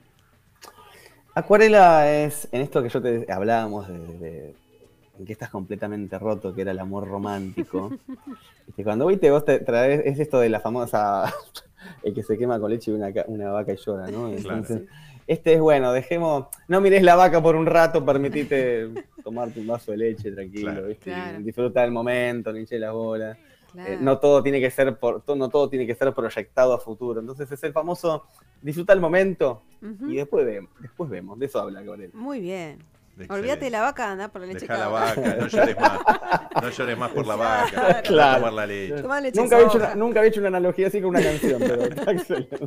Acuarela 1.33 2.09
es 2.11 2.47
en 2.51 2.61
esto 2.61 2.81
que 2.81 2.89
yo 2.89 3.01
te 3.01 3.25
hablábamos 3.31 3.87
de, 3.87 3.97
de- 4.19 4.55
en 5.19 5.25
que 5.25 5.33
estás 5.33 5.49
completamente 5.49 6.17
roto, 6.19 6.53
que 6.53 6.61
era 6.61 6.71
el 6.71 6.79
amor 6.79 7.07
romántico. 7.07 7.89
Viste, 8.67 8.83
Cuando 8.83 9.07
viste 9.07 9.31
vos 9.31 9.43
te 9.45 9.59
traes, 9.59 10.01
es 10.05 10.19
esto 10.19 10.39
de 10.39 10.49
la 10.49 10.59
famosa 10.59 11.33
el 12.03 12.13
que 12.13 12.23
se 12.23 12.37
quema 12.37 12.59
con 12.59 12.71
leche 12.71 12.91
y 12.91 12.93
una, 12.93 13.11
ca- 13.13 13.25
una 13.27 13.51
vaca 13.51 13.73
y 13.73 13.77
llora, 13.77 14.07
¿no? 14.07 14.29
Claro. 14.41 14.65
Este 15.27 15.53
es 15.53 15.59
bueno, 15.59 15.91
dejemos, 15.91 16.47
no 16.67 16.81
mires 16.81 17.01
la 17.01 17.15
vaca 17.15 17.41
por 17.41 17.55
un 17.55 17.65
rato, 17.65 18.05
permitite 18.05 18.89
tomarte 19.23 19.59
un 19.59 19.67
vaso 19.67 19.91
de 19.91 19.97
leche 19.97 20.31
tranquilo, 20.31 20.71
Claro. 20.71 20.87
¿viste? 20.87 21.11
Claro. 21.11 21.39
disfruta 21.39 21.81
del 21.81 21.91
momento, 21.91 22.53
ni 22.53 22.59
hinche 22.59 22.77
las 22.77 22.93
bolas. 22.93 23.37
Claro. 23.71 23.91
Eh, 23.93 23.97
no 23.99 24.19
todo 24.19 24.41
tiene 24.43 24.61
que 24.61 24.69
ser 24.69 24.97
por, 24.97 25.21
to- 25.21 25.35
no 25.35 25.49
todo 25.49 25.67
tiene 25.67 25.85
que 25.87 25.95
ser 25.95 26.13
proyectado 26.13 26.73
a 26.73 26.77
futuro. 26.79 27.19
Entonces 27.19 27.51
es 27.51 27.61
el 27.63 27.73
famoso 27.73 28.25
disfruta 28.61 28.93
el 28.93 29.01
momento 29.01 29.63
y 30.07 30.15
después 30.15 30.45
vemos, 30.45 30.71
después 30.79 31.09
vemos, 31.09 31.37
de 31.37 31.45
eso 31.47 31.59
habla 31.59 31.81
Gabriel. 31.83 32.11
Muy 32.13 32.39
bien. 32.39 32.79
Olvídate 33.29 33.65
de 33.65 33.71
la 33.71 33.81
vaca, 33.81 34.11
anda 34.11 34.27
por 34.27 34.41
la 34.41 34.47
leche. 34.47 34.61
Dejá 34.61 34.77
la 34.77 34.87
vaca, 34.89 35.35
no 35.39 35.47
llores 35.47 35.79
más. 35.79 35.99
No 36.61 36.69
llores 36.69 36.97
más 36.97 37.11
por 37.11 37.25
la 37.25 37.35
vaca. 37.35 38.01
Claro. 38.01 38.41
tomar 38.41 38.53
la 38.53 38.65
leche. 38.65 39.41
Nunca 39.41 39.55
había, 39.55 39.67
hecho 39.67 39.77
una, 39.77 39.95
nunca 39.95 40.19
había 40.19 40.29
hecho 40.29 40.39
una 40.41 40.49
analogía 40.49 40.87
así 40.87 41.01
con 41.01 41.09
una 41.11 41.21
canción, 41.21 41.59
pero 41.59 41.81
está 41.83 42.11
excelente. 42.11 42.57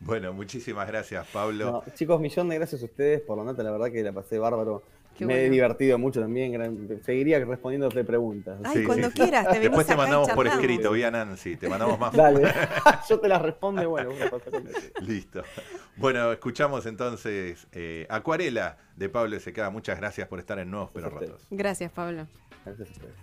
Bueno, 0.00 0.32
muchísimas 0.32 0.86
gracias, 0.88 1.26
Pablo. 1.32 1.82
No, 1.86 1.94
chicos, 1.94 2.20
millón 2.20 2.48
de 2.48 2.56
gracias 2.56 2.82
a 2.82 2.84
ustedes 2.86 3.20
por 3.20 3.38
la 3.38 3.44
nota, 3.44 3.62
la 3.62 3.70
verdad 3.70 3.90
que 3.92 4.02
la 4.02 4.12
pasé 4.12 4.38
bárbaro. 4.38 4.82
Qué 5.18 5.26
Me 5.26 5.44
he 5.44 5.50
divertido 5.50 5.98
mucho 5.98 6.20
también, 6.20 6.52
gran- 6.52 6.88
seguiría 7.04 7.44
respondiéndote 7.44 8.04
preguntas. 8.04 8.60
Ay, 8.62 8.84
cuando 8.84 9.10
quieras, 9.10 9.48
te 9.50 9.58
Después 9.58 9.84
te 9.84 9.96
mandamos 9.96 10.30
por 10.30 10.46
escrito, 10.46 10.92
vía 10.92 11.10
Nancy. 11.10 11.56
Te 11.56 11.68
mandamos 11.68 11.98
más. 11.98 12.12
Dale, 12.12 12.42
yo 13.08 13.18
te 13.18 13.26
las 13.28 13.42
respondo 13.42 13.90
bueno, 13.90 14.10
voy 14.10 14.22
a 14.22 14.30
pasar 14.30 14.52
con 14.52 14.68
eso. 14.68 14.78
Listo. 15.00 15.42
Bueno, 15.96 16.30
escuchamos 16.32 16.86
entonces 16.86 17.66
eh, 17.72 18.06
Acuarela 18.08 18.78
de 18.94 19.08
Pablo 19.08 19.36
S.K. 19.36 19.70
Muchas 19.70 19.98
gracias 19.98 20.28
por 20.28 20.38
estar 20.38 20.58
en 20.60 20.70
Nuevos 20.70 20.90
Pero 20.94 21.10
Rotos. 21.10 21.46
Gracias, 21.50 21.90
Pablo. 21.90 22.28
Gracias 22.64 22.88
a 22.88 22.92
ustedes. 22.92 23.14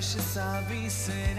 wishes 0.00 0.38
I'll 0.38 0.64
be 0.64 0.88
sitting 0.88 1.38